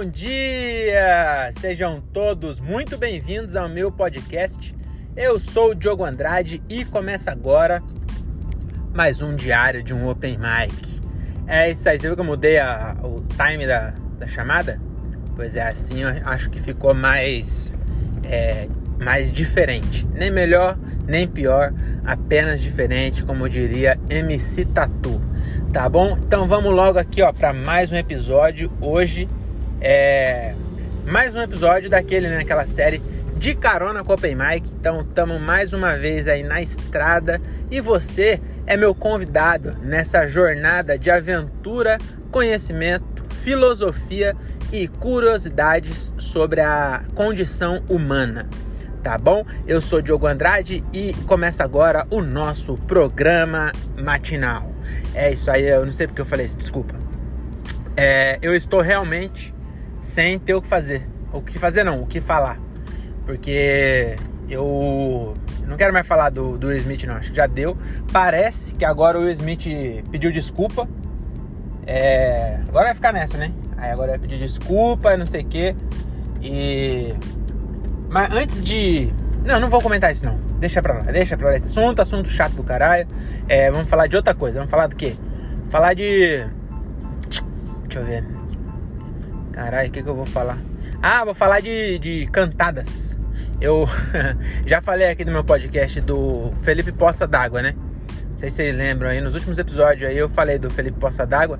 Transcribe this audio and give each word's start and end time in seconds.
Bom 0.00 0.04
dia! 0.04 1.50
Sejam 1.58 2.00
todos 2.00 2.60
muito 2.60 2.96
bem-vindos 2.96 3.56
ao 3.56 3.68
meu 3.68 3.90
podcast. 3.90 4.72
Eu 5.16 5.40
sou 5.40 5.70
o 5.70 5.74
Diogo 5.74 6.04
Andrade 6.04 6.62
e 6.68 6.84
começa 6.84 7.32
agora 7.32 7.82
mais 8.94 9.20
um 9.22 9.34
diário 9.34 9.82
de 9.82 9.92
um 9.92 10.08
Open 10.08 10.38
Mic. 10.38 11.02
É 11.48 11.68
isso 11.68 11.88
aí, 11.88 11.98
você 11.98 12.06
viu 12.06 12.14
que 12.14 12.20
eu 12.20 12.24
mudei 12.24 12.60
a, 12.60 12.96
o 13.02 13.24
time 13.36 13.66
da, 13.66 13.92
da 14.16 14.28
chamada? 14.28 14.80
Pois 15.34 15.56
é, 15.56 15.62
assim 15.62 16.02
eu 16.02 16.10
acho 16.26 16.48
que 16.48 16.62
ficou 16.62 16.94
mais, 16.94 17.74
é, 18.22 18.68
mais 19.00 19.32
diferente. 19.32 20.06
Nem 20.14 20.30
melhor, 20.30 20.78
nem 21.08 21.26
pior, 21.26 21.74
apenas 22.04 22.60
diferente, 22.60 23.24
como 23.24 23.48
diria 23.48 23.98
MC 24.08 24.64
Tatu. 24.66 25.20
Tá 25.72 25.88
bom? 25.88 26.16
Então 26.18 26.46
vamos 26.46 26.72
logo 26.72 27.00
aqui, 27.00 27.20
ó, 27.20 27.32
para 27.32 27.52
mais 27.52 27.90
um 27.90 27.96
episódio. 27.96 28.70
Hoje 28.80 29.28
é 29.80 30.54
mais 31.06 31.34
um 31.34 31.40
episódio 31.40 31.88
daquele, 31.88 32.28
né, 32.28 32.38
aquela 32.38 32.66
série 32.66 33.02
de 33.36 33.54
carona 33.54 34.02
com 34.02 34.12
Open 34.12 34.34
Mic. 34.34 34.68
Então 34.78 35.00
estamos 35.00 35.40
mais 35.40 35.72
uma 35.72 35.96
vez 35.96 36.28
aí 36.28 36.42
na 36.42 36.60
estrada 36.60 37.40
e 37.70 37.80
você 37.80 38.40
é 38.66 38.76
meu 38.76 38.94
convidado 38.94 39.76
nessa 39.82 40.26
jornada 40.28 40.98
de 40.98 41.10
aventura, 41.10 41.98
conhecimento, 42.30 43.24
filosofia 43.42 44.36
e 44.72 44.86
curiosidades 44.86 46.12
sobre 46.18 46.60
a 46.60 47.02
condição 47.14 47.82
humana 47.88 48.48
tá 49.02 49.16
bom? 49.16 49.44
Eu 49.66 49.80
sou 49.80 50.02
Diogo 50.02 50.26
Andrade 50.26 50.84
e 50.92 51.14
começa 51.26 51.64
agora 51.64 52.06
o 52.10 52.20
nosso 52.20 52.76
programa 52.76 53.72
matinal. 53.96 54.70
É 55.14 55.32
isso 55.32 55.50
aí, 55.50 55.66
eu 55.66 55.86
não 55.86 55.92
sei 55.92 56.06
porque 56.06 56.20
eu 56.20 56.26
falei 56.26 56.44
isso, 56.44 56.58
desculpa. 56.58 56.94
É, 57.96 58.38
eu 58.42 58.54
estou 58.54 58.80
realmente 58.80 59.54
sem 60.00 60.38
ter 60.38 60.54
o 60.54 60.62
que 60.62 60.68
fazer. 60.68 61.08
O 61.32 61.40
que 61.40 61.58
fazer 61.58 61.84
não, 61.84 62.02
o 62.02 62.06
que 62.06 62.20
falar. 62.20 62.58
Porque 63.26 64.16
eu 64.48 65.34
não 65.66 65.76
quero 65.76 65.92
mais 65.92 66.06
falar 66.06 66.30
do, 66.30 66.56
do 66.56 66.68
Will 66.68 66.78
Smith 66.78 67.04
não, 67.04 67.16
acho 67.16 67.30
que 67.30 67.36
já 67.36 67.46
deu. 67.46 67.76
Parece 68.12 68.74
que 68.74 68.84
agora 68.84 69.18
o 69.18 69.22
Will 69.22 69.30
Smith 69.30 69.66
pediu 70.10 70.30
desculpa. 70.30 70.88
É, 71.86 72.60
agora 72.68 72.86
vai 72.86 72.94
ficar 72.94 73.12
nessa, 73.12 73.36
né? 73.36 73.52
Aí 73.76 73.90
agora 73.90 74.10
vai 74.10 74.18
pedir 74.18 74.38
desculpa, 74.38 75.16
não 75.16 75.26
sei 75.26 75.42
o 75.42 75.46
quê. 75.46 75.76
E 76.40 77.14
mas 78.08 78.30
antes 78.32 78.62
de. 78.62 79.12
Não, 79.44 79.60
não 79.60 79.70
vou 79.70 79.80
comentar 79.80 80.10
isso 80.10 80.24
não. 80.24 80.38
Deixa 80.58 80.82
pra 80.82 80.94
lá, 80.94 81.02
deixa 81.02 81.36
pra 81.36 81.48
lá 81.48 81.56
esse 81.56 81.66
assunto, 81.66 82.00
assunto 82.00 82.28
chato 82.28 82.54
do 82.54 82.62
caralho. 82.62 83.06
É, 83.48 83.70
vamos 83.70 83.88
falar 83.88 84.06
de 84.06 84.16
outra 84.16 84.34
coisa. 84.34 84.56
Vamos 84.56 84.70
falar 84.70 84.86
do 84.86 84.96
quê? 84.96 85.14
Falar 85.68 85.94
de. 85.94 86.46
Deixa 87.84 88.00
eu 88.00 88.04
ver. 88.04 88.37
Caralho, 89.58 89.88
o 89.88 89.90
que, 89.90 90.04
que 90.04 90.08
eu 90.08 90.14
vou 90.14 90.24
falar? 90.24 90.56
Ah, 91.02 91.24
vou 91.24 91.34
falar 91.34 91.58
de, 91.58 91.98
de 91.98 92.28
cantadas. 92.28 93.16
Eu 93.60 93.88
já 94.64 94.80
falei 94.80 95.08
aqui 95.08 95.24
no 95.24 95.32
meu 95.32 95.42
podcast 95.42 96.00
do 96.00 96.54
Felipe 96.62 96.92
Poça 96.92 97.26
d'Água, 97.26 97.60
né? 97.60 97.74
Não 98.30 98.38
sei 98.38 98.50
se 98.50 98.56
vocês 98.56 98.76
lembram 98.76 99.10
aí, 99.10 99.20
nos 99.20 99.34
últimos 99.34 99.58
episódios 99.58 100.08
aí 100.08 100.16
eu 100.16 100.28
falei 100.28 100.60
do 100.60 100.70
Felipe 100.70 101.00
Poça 101.00 101.26
d'Água. 101.26 101.58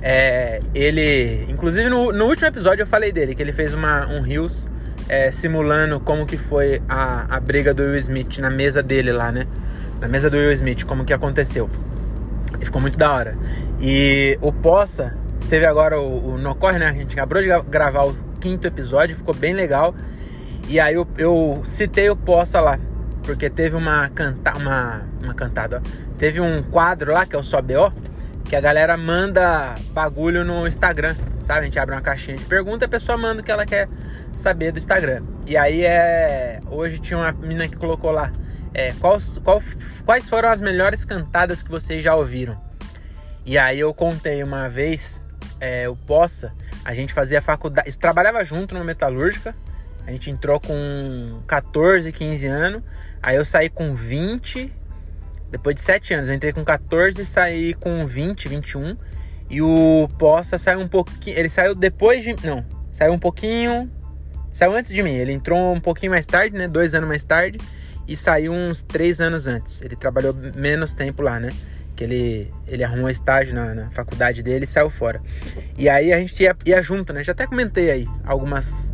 É, 0.00 0.60
ele, 0.72 1.44
inclusive 1.48 1.88
no, 1.88 2.12
no, 2.12 2.26
último 2.26 2.46
episódio 2.46 2.82
eu 2.82 2.86
falei 2.86 3.10
dele, 3.10 3.34
que 3.34 3.42
ele 3.42 3.52
fez 3.52 3.74
uma, 3.74 4.06
um 4.06 4.20
Rios 4.20 4.68
é, 5.08 5.32
simulando 5.32 5.98
como 5.98 6.24
que 6.26 6.36
foi 6.36 6.80
a, 6.88 7.34
a 7.34 7.40
briga 7.40 7.74
do 7.74 7.82
Will 7.82 7.96
Smith 7.96 8.38
na 8.38 8.48
mesa 8.48 8.80
dele 8.80 9.10
lá, 9.10 9.32
né? 9.32 9.44
Na 10.00 10.06
mesa 10.06 10.30
do 10.30 10.36
Will 10.36 10.52
Smith, 10.52 10.84
como 10.84 11.04
que 11.04 11.12
aconteceu. 11.12 11.68
E 12.60 12.64
ficou 12.64 12.80
muito 12.80 12.96
da 12.96 13.12
hora. 13.12 13.36
E 13.80 14.38
o 14.40 14.52
Poça 14.52 15.23
teve 15.54 15.66
agora 15.66 16.00
o, 16.00 16.30
o 16.30 16.36
No 16.36 16.52
Corre, 16.56 16.80
né? 16.80 16.86
A 16.86 16.92
gente 16.92 17.12
acabou 17.12 17.40
de 17.40 17.46
gravar 17.70 18.06
o 18.06 18.16
quinto 18.40 18.66
episódio, 18.66 19.14
ficou 19.14 19.32
bem 19.32 19.54
legal. 19.54 19.94
E 20.66 20.80
aí 20.80 20.96
eu, 20.96 21.06
eu 21.16 21.62
citei 21.64 22.10
o 22.10 22.16
Poça 22.16 22.60
lá, 22.60 22.76
porque 23.22 23.48
teve 23.48 23.76
uma, 23.76 24.08
canta, 24.08 24.52
uma, 24.56 25.02
uma 25.22 25.32
cantada. 25.32 25.80
Teve 26.18 26.40
um 26.40 26.60
quadro 26.60 27.12
lá, 27.12 27.24
que 27.24 27.36
é 27.36 27.38
o 27.38 27.42
Só 27.44 27.62
BO, 27.62 27.92
que 28.44 28.56
a 28.56 28.60
galera 28.60 28.96
manda 28.96 29.76
bagulho 29.92 30.44
no 30.44 30.66
Instagram, 30.66 31.14
sabe? 31.40 31.60
A 31.60 31.64
gente 31.66 31.78
abre 31.78 31.94
uma 31.94 32.02
caixinha 32.02 32.36
de 32.36 32.44
pergunta 32.46 32.86
a 32.86 32.88
pessoa 32.88 33.16
manda 33.16 33.40
o 33.40 33.44
que 33.44 33.52
ela 33.52 33.64
quer 33.64 33.88
saber 34.34 34.72
do 34.72 34.80
Instagram. 34.80 35.22
E 35.46 35.56
aí 35.56 35.84
é. 35.84 36.60
Hoje 36.68 36.98
tinha 36.98 37.16
uma 37.16 37.30
menina 37.30 37.68
que 37.68 37.76
colocou 37.76 38.10
lá. 38.10 38.32
É, 38.74 38.92
qual, 38.94 39.18
qual, 39.44 39.62
quais 40.04 40.28
foram 40.28 40.48
as 40.48 40.60
melhores 40.60 41.04
cantadas 41.04 41.62
que 41.62 41.70
vocês 41.70 42.02
já 42.02 42.16
ouviram? 42.16 42.60
E 43.46 43.58
aí 43.58 43.78
eu 43.78 43.92
contei 43.92 44.42
uma 44.42 44.70
vez, 44.70 45.22
é, 45.64 45.88
o 45.88 45.96
Poça, 45.96 46.52
a 46.84 46.92
gente 46.92 47.12
fazia 47.12 47.40
faculdade, 47.40 47.96
trabalhava 47.98 48.44
junto 48.44 48.74
numa 48.74 48.84
metalúrgica, 48.84 49.54
a 50.06 50.10
gente 50.10 50.30
entrou 50.30 50.60
com 50.60 51.40
14, 51.46 52.12
15 52.12 52.46
anos, 52.46 52.82
aí 53.22 53.36
eu 53.36 53.44
saí 53.44 53.70
com 53.70 53.94
20, 53.94 54.70
depois 55.50 55.74
de 55.74 55.80
7 55.80 56.14
anos, 56.14 56.28
eu 56.28 56.34
entrei 56.34 56.52
com 56.52 56.64
14 56.64 57.20
e 57.20 57.24
saí 57.24 57.74
com 57.74 58.06
20, 58.06 58.48
21, 58.48 58.96
e 59.48 59.62
o 59.62 60.08
Poça 60.18 60.58
saiu 60.58 60.80
um 60.80 60.88
pouquinho, 60.88 61.38
ele 61.38 61.48
saiu 61.48 61.74
depois 61.74 62.22
de, 62.22 62.34
não, 62.46 62.64
saiu 62.92 63.12
um 63.12 63.18
pouquinho 63.18 63.90
Saiu 64.54 64.72
antes 64.72 64.92
de 64.92 65.02
mim, 65.02 65.10
ele 65.10 65.32
entrou 65.32 65.74
um 65.74 65.80
pouquinho 65.80 66.12
mais 66.12 66.24
tarde, 66.26 66.56
né? 66.56 66.68
Dois 66.68 66.94
anos 66.94 67.08
mais 67.08 67.24
tarde. 67.24 67.58
E 68.06 68.16
saiu 68.16 68.52
uns 68.52 68.84
três 68.84 69.20
anos 69.20 69.48
antes. 69.48 69.82
Ele 69.82 69.96
trabalhou 69.96 70.32
menos 70.54 70.94
tempo 70.94 71.22
lá, 71.22 71.40
né? 71.40 71.50
Que 71.96 72.04
ele, 72.04 72.52
ele 72.66 72.82
arrumou 72.82 73.08
estágio 73.08 73.54
na, 73.54 73.74
na 73.74 73.90
faculdade 73.90 74.42
dele 74.42 74.64
e 74.64 74.68
saiu 74.68 74.90
fora. 74.90 75.22
E 75.78 75.88
aí 75.88 76.12
a 76.12 76.18
gente 76.18 76.42
ia, 76.42 76.56
ia 76.66 76.82
junto, 76.82 77.12
né? 77.12 77.22
Já 77.22 77.32
até 77.32 77.46
comentei 77.46 77.90
aí 77.90 78.08
algumas, 78.24 78.92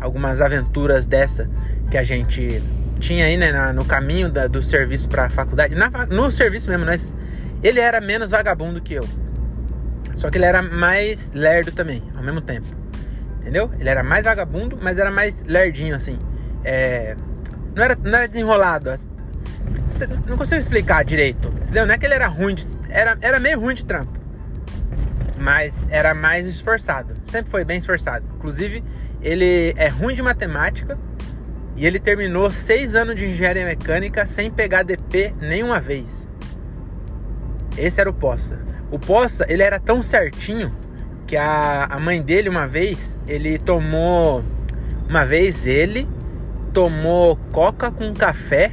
algumas 0.00 0.40
aventuras 0.40 1.06
dessa 1.06 1.48
que 1.90 1.96
a 1.96 2.02
gente 2.02 2.62
tinha 2.98 3.26
aí, 3.26 3.36
né? 3.36 3.52
Na, 3.52 3.72
no 3.72 3.84
caminho 3.84 4.28
da, 4.28 4.46
do 4.46 4.62
serviço 4.62 5.08
pra 5.08 5.30
faculdade. 5.30 5.74
Na, 5.74 5.90
no 6.06 6.30
serviço 6.30 6.68
mesmo, 6.68 6.84
nós, 6.84 7.14
ele 7.62 7.80
era 7.80 8.00
menos 8.00 8.30
vagabundo 8.30 8.80
que 8.80 8.94
eu. 8.94 9.06
Só 10.16 10.30
que 10.30 10.36
ele 10.36 10.44
era 10.44 10.60
mais 10.60 11.32
lerdo 11.32 11.72
também, 11.72 12.02
ao 12.14 12.22
mesmo 12.22 12.40
tempo. 12.40 12.66
Entendeu? 13.40 13.70
Ele 13.78 13.88
era 13.88 14.02
mais 14.02 14.24
vagabundo, 14.24 14.78
mas 14.80 14.98
era 14.98 15.10
mais 15.10 15.42
lerdinho, 15.44 15.96
assim. 15.96 16.18
É... 16.62 17.16
Não, 17.74 17.82
era, 17.82 17.96
não 17.96 18.18
era 18.18 18.28
desenrolado. 18.28 18.90
Não 20.26 20.36
consigo 20.36 20.60
explicar 20.60 21.04
direito. 21.04 21.48
Entendeu? 21.48 21.86
Não 21.86 21.94
é 21.94 21.98
que 21.98 22.06
ele 22.06 22.14
era 22.14 22.26
ruim, 22.26 22.54
de... 22.54 22.64
era, 22.88 23.18
era 23.20 23.38
meio 23.38 23.60
ruim 23.60 23.74
de 23.74 23.84
trampo. 23.84 24.18
Mas 25.36 25.86
era 25.90 26.14
mais 26.14 26.46
esforçado. 26.46 27.14
Sempre 27.24 27.50
foi 27.50 27.64
bem 27.64 27.78
esforçado. 27.78 28.24
Inclusive, 28.36 28.84
ele 29.22 29.72
é 29.76 29.88
ruim 29.88 30.14
de 30.14 30.22
matemática. 30.22 30.98
E 31.76 31.86
ele 31.86 31.98
terminou 31.98 32.50
seis 32.50 32.94
anos 32.94 33.16
de 33.16 33.26
engenharia 33.26 33.64
mecânica 33.64 34.26
sem 34.26 34.50
pegar 34.50 34.82
DP 34.82 35.34
nenhuma 35.40 35.80
vez. 35.80 36.28
Esse 37.76 38.00
era 38.00 38.10
o 38.10 38.12
Poça. 38.12 38.60
O 38.90 38.98
Poça, 38.98 39.46
ele 39.48 39.62
era 39.62 39.78
tão 39.78 40.02
certinho 40.02 40.74
que 41.26 41.36
a, 41.36 41.84
a 41.84 42.00
mãe 42.00 42.20
dele 42.20 42.48
uma 42.48 42.66
vez, 42.66 43.16
ele 43.26 43.56
tomou 43.58 44.44
uma 45.08 45.24
vez 45.24 45.66
ele 45.66 46.06
tomou 46.72 47.36
coca 47.50 47.90
com 47.90 48.14
café 48.14 48.72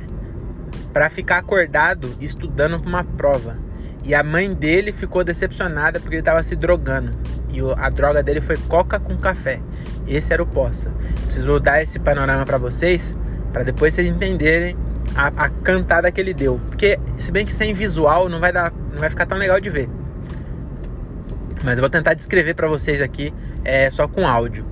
para 0.98 1.12
ficar 1.12 1.38
acordado 1.38 2.12
estudando 2.20 2.80
para 2.80 2.90
uma 2.90 3.04
prova. 3.04 3.56
E 4.04 4.16
a 4.16 4.24
mãe 4.24 4.52
dele 4.52 4.92
ficou 4.92 5.24
decepcionada 5.24 6.00
porque 6.00 6.16
ele 6.16 6.22
estava 6.22 6.42
se 6.42 6.56
drogando. 6.56 7.12
E 7.52 7.60
a 7.78 7.88
droga 7.92 8.24
dele 8.24 8.42
foi 8.42 8.58
coca 8.58 9.00
com 9.00 9.16
café. 9.16 9.60
Esse 10.08 10.34
era 10.34 10.42
o 10.42 10.46
Poça. 10.48 10.92
Preciso 11.26 11.60
dar 11.60 11.84
esse 11.84 12.00
panorama 12.00 12.44
para 12.48 12.58
vocês, 12.58 13.14
para 13.54 13.62
depois 13.62 13.94
vocês 13.94 14.08
entenderem 14.08 14.76
a, 15.16 15.28
a, 15.28 15.50
cantada 15.50 16.12
que 16.12 16.20
ele 16.20 16.34
deu. 16.34 16.60
Porque 16.68 16.98
se 17.20 17.32
bem 17.32 17.46
que 17.46 17.54
sem 17.54 17.76
visual 17.76 18.28
não 18.28 18.40
vai 18.40 18.52
dar, 18.52 18.74
não 18.92 18.98
vai 18.98 19.12
ficar 19.12 19.28
tão 19.28 19.38
legal 19.38 19.62
de 19.62 19.70
ver. 19.70 19.88
Mas 21.64 21.78
eu 21.78 21.84
vou 21.84 21.92
tentar 21.92 22.16
descrever 22.16 22.56
para 22.56 22.68
vocês 22.68 23.04
aqui 23.04 23.32
é, 23.64 23.92
só 23.92 24.08
com 24.08 24.28
áudio. 24.28 24.66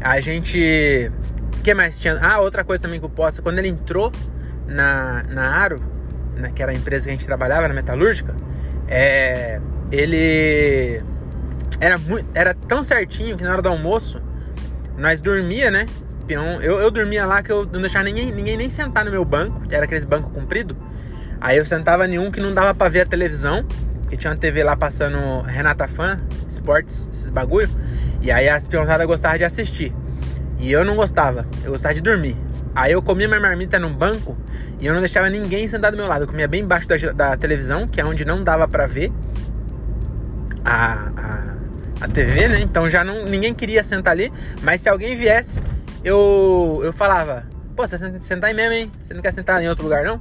A 0.00 0.18
gente. 0.18 1.12
O 1.58 1.62
que 1.62 1.74
mais 1.74 2.00
tinha? 2.00 2.18
Ah, 2.22 2.40
outra 2.40 2.64
coisa 2.64 2.84
também 2.84 2.98
que 2.98 3.04
eu 3.04 3.10
posso. 3.10 3.42
Quando 3.42 3.58
ele 3.58 3.68
entrou 3.68 4.10
na, 4.68 5.24
na 5.28 5.42
Aro, 5.42 5.82
né, 6.36 6.52
que 6.54 6.62
era 6.62 6.70
a 6.70 6.74
empresa 6.74 7.06
que 7.06 7.10
a 7.10 7.12
gente 7.12 7.26
trabalhava, 7.26 7.66
na 7.66 7.74
metalúrgica, 7.74 8.34
é, 8.86 9.60
ele 9.90 11.02
era, 11.80 11.98
muito, 11.98 12.26
era 12.34 12.54
tão 12.54 12.84
certinho 12.84 13.36
que 13.36 13.42
na 13.42 13.52
hora 13.52 13.62
do 13.62 13.68
almoço 13.68 14.22
nós 14.96 15.20
dormia, 15.20 15.70
né? 15.70 15.86
Eu, 16.28 16.42
eu 16.78 16.90
dormia 16.90 17.24
lá 17.24 17.42
que 17.42 17.50
eu 17.50 17.64
não 17.64 17.80
deixava 17.80 18.04
ninguém, 18.04 18.30
ninguém 18.30 18.56
nem 18.56 18.68
sentar 18.68 19.04
no 19.04 19.10
meu 19.10 19.24
banco, 19.24 19.62
era 19.70 19.84
aqueles 19.84 20.04
banco 20.04 20.28
comprido. 20.30 20.76
Aí 21.40 21.56
eu 21.56 21.64
sentava 21.64 22.06
em 22.06 22.18
um 22.18 22.30
que 22.30 22.40
não 22.40 22.52
dava 22.52 22.74
para 22.74 22.90
ver 22.90 23.00
a 23.00 23.06
televisão 23.06 23.64
que 24.08 24.16
tinha 24.16 24.32
uma 24.32 24.36
TV 24.36 24.64
lá 24.64 24.76
passando 24.76 25.42
Renata 25.42 25.86
Fan, 25.86 26.20
esportes, 26.48 27.08
esses 27.12 27.30
bagulho. 27.30 27.68
E 28.20 28.30
aí 28.30 28.48
as 28.48 28.66
pionzadas 28.66 29.06
gostavam 29.06 29.38
de 29.38 29.44
assistir. 29.44 29.92
E 30.58 30.72
eu 30.72 30.84
não 30.84 30.96
gostava, 30.96 31.46
eu 31.62 31.72
gostava 31.72 31.94
de 31.94 32.00
dormir. 32.00 32.36
Aí 32.74 32.92
eu 32.92 33.02
comia 33.02 33.26
minha 33.26 33.40
marmita 33.40 33.78
num 33.78 33.92
banco 33.92 34.36
e 34.80 34.86
eu 34.86 34.94
não 34.94 35.00
deixava 35.00 35.28
ninguém 35.28 35.66
sentado 35.66 35.92
do 35.92 35.96
meu 35.96 36.06
lado. 36.06 36.22
Eu 36.22 36.28
comia 36.28 36.46
bem 36.46 36.62
embaixo 36.62 36.86
da, 36.86 36.96
da 37.12 37.36
televisão, 37.36 37.88
que 37.88 38.00
é 38.00 38.04
onde 38.04 38.24
não 38.24 38.42
dava 38.42 38.68
para 38.68 38.86
ver 38.86 39.12
a, 40.64 41.10
a, 41.16 42.04
a 42.04 42.08
TV, 42.08 42.48
né? 42.48 42.60
Então 42.60 42.88
já 42.88 43.02
não 43.02 43.24
ninguém 43.24 43.54
queria 43.54 43.82
sentar 43.82 44.12
ali, 44.12 44.32
mas 44.62 44.80
se 44.80 44.88
alguém 44.88 45.16
viesse, 45.16 45.60
eu 46.04 46.80
eu 46.82 46.92
falava: 46.92 47.44
"Pô, 47.74 47.86
você 47.86 47.98
sentar 48.20 48.50
aí 48.50 48.54
mesmo, 48.54 48.72
hein? 48.72 48.92
Você 49.02 49.14
não 49.14 49.22
quer 49.22 49.32
sentar 49.32 49.62
em 49.62 49.68
outro 49.68 49.84
lugar 49.84 50.04
não?" 50.04 50.20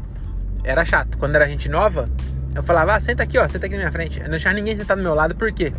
Era 0.64 0.84
chato. 0.86 1.18
Quando 1.18 1.36
era 1.36 1.48
gente 1.48 1.70
nova, 1.70 2.10
eu 2.56 2.64
falava: 2.64 2.96
"Ah, 2.96 3.00
senta 3.00 3.24
aqui, 3.24 3.38
ó, 3.38 3.48
senta 3.48 3.66
aqui 3.66 3.76
na 3.76 3.82
minha 3.82 3.92
frente". 3.92 4.20
Eu 4.20 4.24
não 4.24 4.32
deixava 4.32 4.56
ninguém 4.56 4.76
sentar 4.76 4.98
do 4.98 5.04
meu 5.04 5.14
lado, 5.14 5.36
porque 5.36 5.74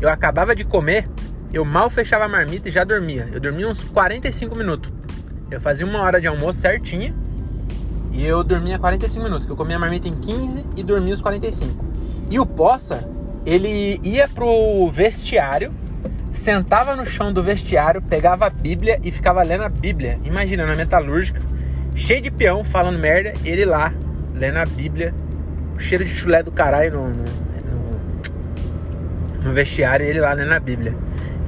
eu 0.00 0.08
acabava 0.08 0.54
de 0.54 0.64
comer, 0.64 1.08
eu 1.52 1.64
mal 1.64 1.88
fechava 1.90 2.24
a 2.24 2.28
marmita 2.28 2.68
e 2.68 2.72
já 2.72 2.82
dormia. 2.82 3.28
Eu 3.32 3.40
dormia 3.40 3.68
uns 3.68 3.84
45 3.84 4.56
minutos. 4.56 4.90
Eu 5.54 5.60
fazia 5.60 5.86
uma 5.86 6.02
hora 6.02 6.20
de 6.20 6.26
almoço 6.26 6.58
certinha 6.60 7.14
e 8.10 8.26
eu 8.26 8.42
dormia 8.42 8.76
45 8.76 9.22
minutos, 9.24 9.46
que 9.46 9.52
eu 9.52 9.56
comia 9.56 9.76
a 9.76 9.78
marmita 9.78 10.08
em 10.08 10.16
15 10.16 10.64
e 10.76 10.82
dormia 10.82 11.14
os 11.14 11.22
45. 11.22 11.84
E 12.28 12.40
o 12.40 12.44
Poça, 12.44 13.08
ele 13.46 14.00
ia 14.02 14.26
pro 14.26 14.90
vestiário, 14.90 15.72
sentava 16.32 16.96
no 16.96 17.06
chão 17.06 17.32
do 17.32 17.40
vestiário, 17.40 18.02
pegava 18.02 18.46
a 18.46 18.50
Bíblia 18.50 18.98
e 19.04 19.12
ficava 19.12 19.44
lendo 19.44 19.62
a 19.62 19.68
Bíblia. 19.68 20.18
Imagina, 20.24 20.66
na 20.66 20.74
metalúrgica, 20.74 21.40
cheio 21.94 22.20
de 22.20 22.32
peão, 22.32 22.64
falando 22.64 22.98
merda, 22.98 23.32
ele 23.44 23.64
lá, 23.64 23.94
lendo 24.34 24.58
a 24.58 24.66
Bíblia, 24.66 25.14
cheiro 25.78 26.04
de 26.04 26.16
chulé 26.16 26.42
do 26.42 26.50
caralho 26.50 26.94
no, 26.94 27.08
no, 27.10 27.24
no, 29.40 29.44
no 29.44 29.54
vestiário 29.54 30.04
ele 30.04 30.18
lá 30.18 30.32
lendo 30.32 30.52
a 30.52 30.58
Bíblia. 30.58 30.96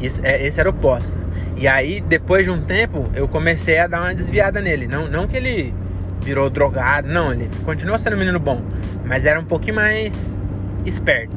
Isso, 0.00 0.20
é, 0.24 0.46
esse 0.46 0.60
era 0.60 0.70
o 0.70 0.72
Poça. 0.72 1.25
E 1.56 1.66
aí, 1.66 2.02
depois 2.02 2.44
de 2.44 2.50
um 2.50 2.60
tempo, 2.60 3.10
eu 3.14 3.26
comecei 3.26 3.78
a 3.78 3.86
dar 3.86 4.02
uma 4.02 4.14
desviada 4.14 4.60
nele. 4.60 4.86
Não, 4.86 5.08
não 5.08 5.26
que 5.26 5.36
ele 5.36 5.74
virou 6.20 6.50
drogado, 6.50 7.08
não, 7.08 7.32
ele 7.32 7.48
continuou 7.64 7.98
sendo 7.98 8.16
um 8.16 8.18
menino 8.18 8.38
bom, 8.38 8.60
mas 9.04 9.24
era 9.24 9.38
um 9.38 9.44
pouquinho 9.44 9.76
mais 9.76 10.38
esperto, 10.84 11.34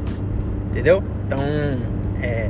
entendeu? 0.71 1.03
Então, 1.25 1.39
é, 2.21 2.49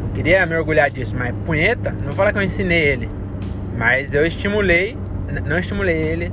não 0.00 0.10
queria 0.10 0.44
me 0.44 0.54
orgulhar 0.54 0.90
disso, 0.90 1.16
mas 1.18 1.34
punheta, 1.46 1.90
não 1.90 2.04
vou 2.04 2.12
falar 2.12 2.30
que 2.30 2.38
eu 2.38 2.42
ensinei 2.42 2.82
ele, 2.82 3.10
mas 3.76 4.12
eu 4.12 4.24
estimulei, 4.26 4.96
não 5.46 5.58
estimulei 5.58 5.96
ele. 5.96 6.32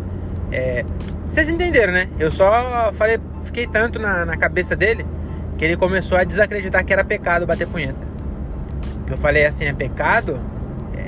É, 0.52 0.84
vocês 1.28 1.48
entenderam, 1.48 1.94
né? 1.94 2.10
Eu 2.20 2.30
só 2.30 2.92
falei, 2.94 3.18
fiquei 3.46 3.66
tanto 3.66 3.98
na, 3.98 4.26
na 4.26 4.36
cabeça 4.36 4.76
dele 4.76 5.06
que 5.58 5.64
ele 5.64 5.78
começou 5.78 6.18
a 6.18 6.24
desacreditar 6.24 6.84
que 6.84 6.92
era 6.92 7.04
pecado 7.04 7.48
bater 7.48 7.66
punheta. 7.66 8.08
Eu 9.10 9.18
falei 9.18 9.46
assim, 9.46 9.66
é 9.66 9.74
pecado 9.74 10.40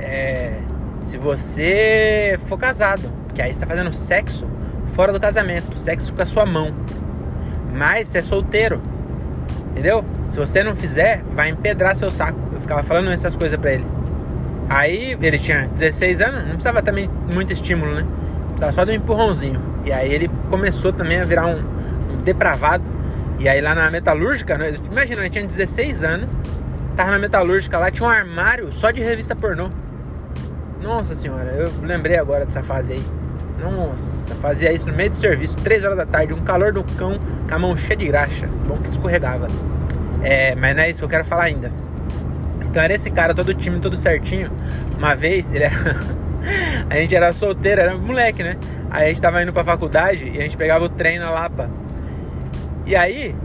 é, 0.02 0.60
se 1.02 1.18
você 1.18 2.40
for 2.48 2.58
casado, 2.58 3.12
que 3.34 3.42
aí 3.42 3.54
você 3.54 3.60
tá 3.60 3.68
fazendo 3.68 3.94
sexo 3.94 4.48
fora 4.94 5.12
do 5.12 5.20
casamento, 5.20 5.78
sexo 5.80 6.14
com 6.14 6.22
a 6.22 6.26
sua 6.26 6.46
mão. 6.46 6.74
Mas 7.74 8.10
você 8.10 8.20
é 8.20 8.22
solteiro, 8.22 8.82
entendeu? 9.72 10.04
Se 10.30 10.38
você 10.38 10.64
não 10.64 10.76
fizer, 10.76 11.24
vai 11.34 11.50
empedrar 11.50 11.96
seu 11.96 12.12
saco. 12.12 12.40
Eu 12.54 12.62
ficava 12.62 12.84
falando 12.84 13.12
essas 13.12 13.36
coisas 13.36 13.60
pra 13.60 13.74
ele. 13.74 13.86
Aí 14.70 15.18
ele 15.22 15.40
tinha 15.40 15.68
16 15.68 16.22
anos, 16.22 16.42
não 16.42 16.52
precisava 16.52 16.82
também 16.82 17.10
muito 17.34 17.52
estímulo, 17.52 17.94
né? 17.94 18.06
Precisava 18.48 18.72
só 18.72 18.84
de 18.86 18.92
um 18.92 18.96
empurrãozinho. 18.96 19.62
E 19.86 19.92
aí 19.92 20.14
ele 20.14 20.30
começou 20.50 20.94
também 20.94 21.20
a 21.20 21.26
virar 21.26 21.48
um, 21.48 21.60
um 22.14 22.22
depravado. 22.24 22.84
E 23.40 23.50
aí 23.50 23.60
lá 23.60 23.74
na 23.74 23.90
metalúrgica, 23.90 24.58
né? 24.58 24.74
imagina, 24.90 25.22
ele 25.22 25.30
tinha 25.30 25.46
16 25.46 26.04
anos, 26.04 26.30
tava 26.96 27.12
na 27.12 27.20
metalúrgica 27.20 27.78
lá, 27.78 27.90
tinha 27.90 28.08
um 28.08 28.12
armário 28.12 28.72
só 28.72 28.92
de 28.92 29.02
revista 29.02 29.36
pornô. 29.36 29.70
Nossa 30.82 31.16
senhora, 31.16 31.52
eu 31.52 31.72
lembrei 31.84 32.18
agora 32.18 32.44
dessa 32.44 32.64
fase 32.64 32.94
aí. 32.94 33.06
Nossa, 33.62 34.34
fazia 34.36 34.74
isso 34.74 34.88
no 34.88 34.94
meio 34.94 35.12
do 35.12 35.16
serviço, 35.16 35.56
3 35.58 35.84
horas 35.84 35.98
da 35.98 36.06
tarde, 36.08 36.34
um 36.34 36.42
calor 36.42 36.74
do 36.74 36.84
cão, 36.84 37.20
com 37.48 37.56
a 37.56 37.60
mão 37.60 37.78
cheia 37.78 37.96
de 37.96 38.08
graxa. 38.08 38.50
Bom 38.68 38.78
que 38.78 38.90
escorregava. 38.90 39.48
É, 40.24 40.56
mas 40.56 40.76
não 40.76 40.82
é 40.82 40.90
isso 40.90 41.00
que 41.00 41.06
eu 41.06 41.10
quero 41.10 41.24
falar 41.24 41.44
ainda. 41.44 41.72
Então 42.62 42.82
era 42.82 42.94
esse 42.94 43.12
cara, 43.12 43.36
todo 43.36 43.54
time, 43.54 43.80
todo 43.80 43.96
certinho. 43.96 44.50
Uma 44.98 45.14
vez, 45.14 45.52
ele 45.52 45.66
era. 45.66 45.98
a 46.90 46.96
gente 46.96 47.16
era 47.16 47.32
solteiro, 47.32 47.82
era 47.82 47.96
moleque, 47.96 48.42
né? 48.42 48.58
Aí 48.90 49.06
a 49.06 49.08
gente 49.10 49.22
tava 49.22 49.44
indo 49.44 49.54
pra 49.54 49.64
faculdade 49.64 50.32
e 50.34 50.40
a 50.40 50.42
gente 50.42 50.58
pegava 50.58 50.86
o 50.86 50.90
trem 50.90 51.20
na 51.20 51.30
Lapa. 51.30 51.70
E 52.88 52.96
aí, 52.96 53.36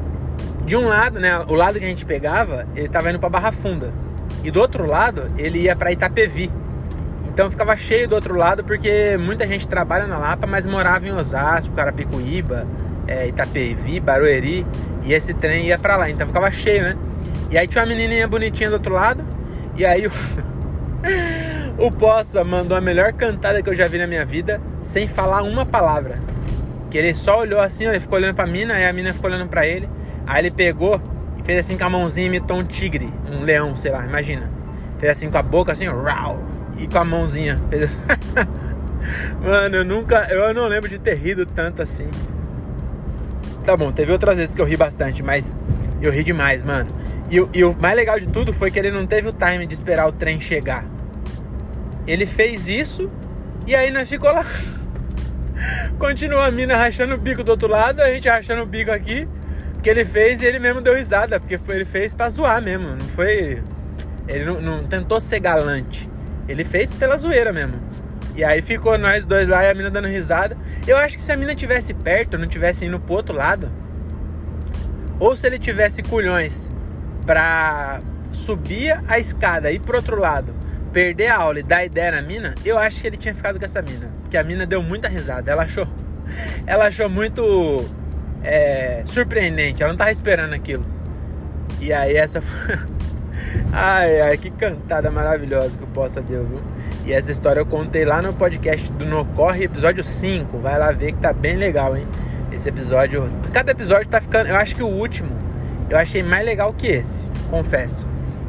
de 0.65 0.75
um 0.75 0.89
lado, 0.89 1.21
né? 1.21 1.39
O 1.47 1.55
lado 1.55 1.79
que 1.79 1.85
a 1.85 1.89
gente 1.89 2.07
pegava, 2.07 2.67
ele 2.75 2.89
tava 2.89 3.11
indo 3.11 3.19
pra 3.19 3.29
Barra 3.29 3.53
Funda. 3.53 3.93
E 4.43 4.51
do 4.51 4.59
outro 4.61 4.87
lado, 4.87 5.31
ele 5.37 5.59
ia 5.61 5.77
pra 5.77 5.93
Itapevi. 5.93 6.51
Então 7.37 7.51
ficava 7.51 7.77
cheio 7.77 8.09
do 8.09 8.15
outro 8.15 8.35
lado 8.35 8.65
porque 8.65 9.19
muita 9.19 9.47
gente 9.47 9.69
trabalha 9.69 10.07
na 10.07 10.17
Lapa, 10.17 10.47
mas 10.47 10.65
morava 10.65 11.07
em 11.07 11.13
Osasco, 11.13 11.75
Carapicuíba, 11.75 12.67
é, 13.07 13.29
Itapevi, 13.29 14.01
Barueri, 14.01 14.67
e 15.03 15.13
esse 15.13 15.35
trem 15.35 15.67
ia 15.67 15.79
para 15.79 15.99
lá, 15.99 16.09
então 16.09 16.27
ficava 16.27 16.51
cheio, 16.51 16.83
né? 16.83 16.97
E 17.51 17.59
aí 17.59 17.69
tinha 17.69 17.85
uma 17.85 17.89
menininha 17.89 18.27
bonitinha 18.27 18.71
do 18.71 18.77
outro 18.77 18.95
lado, 18.95 19.23
e 19.77 19.85
aí 19.85 20.07
o, 20.07 20.13
o 21.77 21.93
Poça 21.93 22.43
mandou 22.43 22.75
a 22.75 22.81
melhor 22.81 23.13
cantada 23.13 23.63
que 23.63 23.69
eu 23.69 23.75
já 23.75 23.87
vi 23.87 23.99
na 23.99 24.07
minha 24.07 24.25
vida, 24.25 24.59
sem 24.81 25.07
falar 25.07 25.43
uma 25.43 25.67
palavra. 25.67 26.19
Que 26.91 26.97
ele 26.97 27.13
só 27.13 27.41
olhou 27.41 27.61
assim, 27.61 27.85
ele 27.85 28.01
ficou 28.01 28.19
olhando 28.19 28.35
pra 28.35 28.47
mina, 28.47 28.73
aí 28.73 28.87
a 28.87 28.93
mina 28.95 29.13
ficou 29.13 29.29
olhando 29.29 29.47
pra 29.47 29.67
ele, 29.67 29.87
aí 30.27 30.41
ele 30.41 30.51
pegou 30.51 30.99
e 31.37 31.43
fez 31.43 31.67
assim 31.67 31.77
com 31.77 31.85
a 31.85 31.91
mãozinha, 31.91 32.29
imitou 32.29 32.57
um 32.57 32.65
tigre, 32.65 33.13
um 33.31 33.43
leão, 33.43 33.77
sei 33.77 33.91
lá, 33.91 34.07
imagina. 34.07 34.51
Fez 34.99 35.13
assim 35.13 35.31
com 35.31 35.37
a 35.37 35.43
boca, 35.43 35.73
assim, 35.73 35.85
rau 35.87 36.56
e 36.79 36.87
com 36.87 36.99
a 36.99 37.05
mãozinha. 37.05 37.61
Mano, 39.41 39.77
eu 39.77 39.85
nunca. 39.85 40.27
Eu 40.31 40.53
não 40.53 40.67
lembro 40.67 40.89
de 40.89 40.99
ter 40.99 41.15
rido 41.15 41.47
tanto 41.47 41.83
assim. 41.83 42.09
Tá 43.65 43.77
bom, 43.77 43.91
teve 43.93 44.13
outras 44.13 44.37
vezes 44.37 44.55
que 44.55 44.61
eu 44.61 44.67
ri 44.67 44.77
bastante, 44.77 45.23
mas 45.23 45.57
eu 46.01 46.13
ri 46.13 46.23
demais, 46.23 46.63
mano. 46.63 46.89
E, 47.31 47.59
e 47.59 47.65
o 47.65 47.75
mais 47.75 47.97
legal 47.97 48.19
de 48.19 48.29
tudo 48.29 48.53
foi 48.53 48.71
que 48.71 48.79
ele 48.79 48.91
não 48.91 49.07
teve 49.07 49.29
o 49.29 49.33
time 49.33 49.67
de 49.67 49.75
esperar 49.75 50.07
o 50.07 50.13
trem 50.13 50.41
chegar. 50.41 50.85
Ele 52.07 52.27
fez 52.27 52.69
isso 52.69 53.11
e 53.67 53.75
aí 53.75 53.91
nós 53.91 54.09
ficou 54.09 54.31
lá. 54.31 54.45
Continua 55.99 56.47
a 56.47 56.51
mina 56.51 56.77
rachando 56.77 57.15
o 57.15 57.19
bico 57.19 57.43
do 57.43 57.51
outro 57.51 57.69
lado, 57.69 58.01
a 58.01 58.11
gente 58.11 58.29
rachando 58.29 58.63
o 58.63 58.67
bico 58.67 58.91
aqui. 58.91 59.27
Que 59.83 59.91
ele 59.91 60.05
fez 60.05 60.43
e 60.43 60.47
ele 60.47 60.59
mesmo 60.59 60.81
deu 60.81 60.97
risada, 60.97 61.39
porque 61.39 61.59
foi, 61.59 61.77
ele 61.77 61.85
fez 61.85 62.15
pra 62.15 62.29
zoar 62.31 62.63
mesmo. 62.63 62.89
Não 62.89 63.09
foi. 63.09 63.63
Ele 64.29 64.45
não, 64.45 64.61
não 64.61 64.85
tentou 64.85 65.21
ser 65.21 65.41
galante. 65.41 66.09
Ele 66.49 66.65
fez 66.65 66.93
pela 66.93 67.17
zoeira 67.17 67.53
mesmo. 67.53 67.81
E 68.35 68.45
aí 68.45 68.61
ficou 68.61 68.99
nós 68.99 69.25
dois 69.25 69.49
lá 69.49 69.65
e 69.65 69.71
a 69.71 69.75
mina 69.75 69.91
dando 69.91 70.09
risada. 70.09 70.57
Eu 70.87 70.97
acho 70.99 71.17
que 71.17 71.23
se 71.23 71.33
a 71.33 71.37
mina 71.37 71.55
tivesse 71.55 71.95
perto, 71.95 72.37
não 72.37 72.47
tivesse 72.47 72.85
indo 72.85 73.01
pro 73.01 73.15
outro 73.15 73.35
lado, 73.35 73.71
ou 75.19 75.35
se 75.35 75.47
ele 75.47 75.59
tivesse 75.59 76.03
culhões 76.03 76.69
pra 77.25 78.01
subir 78.33 79.01
a 79.09 79.19
escada 79.19 79.71
e 79.71 79.77
ir 79.77 79.81
pro 79.81 79.97
outro 79.97 80.21
lado, 80.21 80.55
perder 80.93 81.29
a 81.29 81.37
aula 81.37 81.61
e 81.61 81.63
dar 81.63 81.85
ideia 81.85 82.13
na 82.13 82.23
mina, 82.23 82.55
eu 82.65 82.79
acho 82.79 83.01
que 83.01 83.07
ele 83.07 83.17
tinha 83.17 83.35
ficado 83.35 83.59
com 83.59 83.65
essa 83.65 83.81
mina. 83.81 84.11
Porque 84.23 84.37
a 84.37 84.45
mina 84.45 84.67
deu 84.67 84.83
muita 84.83 85.09
risada. 85.09 85.51
Ela 85.51 85.65
achou. 85.65 85.89
Ela 86.67 86.87
achou 86.87 87.09
muito 87.09 87.85
é, 88.43 89.03
surpreendente. 89.07 89.83
Ela 89.83 89.93
não 89.93 89.99
tava 89.99 90.11
esperando 90.11 90.53
aquilo. 90.53 90.85
E 91.81 91.93
aí 91.93 92.17
essa 92.17 92.41
foi. 92.41 92.79
Ai, 93.73 94.21
ai, 94.21 94.39
que 94.39 94.51
cantada 94.51 95.11
maravilhosa 95.11 95.77
que 95.77 95.85
o 95.85 95.87
Poça 95.89 96.21
deu, 96.21 96.45
viu? 96.45 96.61
E 97.05 97.13
essa 97.13 97.31
história 97.31 97.61
eu 97.61 97.67
contei 97.67 98.05
lá 98.05 98.23
no 98.23 98.33
podcast 98.33 98.91
do 98.93 99.05
No 99.05 99.25
Corre, 99.25 99.65
episódio 99.65 100.03
5. 100.03 100.59
Vai 100.59 100.79
lá 100.79 100.91
ver 100.93 101.13
que 101.13 101.21
tá 101.21 101.33
bem 101.33 101.57
legal, 101.57 101.97
hein? 101.97 102.07
Esse 102.53 102.69
episódio. 102.69 103.31
Cada 103.53 103.73
episódio 103.73 104.09
tá 104.09 104.21
ficando. 104.21 104.49
Eu 104.49 104.57
acho 104.57 104.75
que 104.75 104.83
o 104.83 104.89
último 104.89 105.31
eu 105.89 105.97
achei 105.97 106.23
mais 106.23 106.45
legal 106.45 106.73
que 106.73 106.89
esse, 106.89 107.25
confesso. 107.49 108.07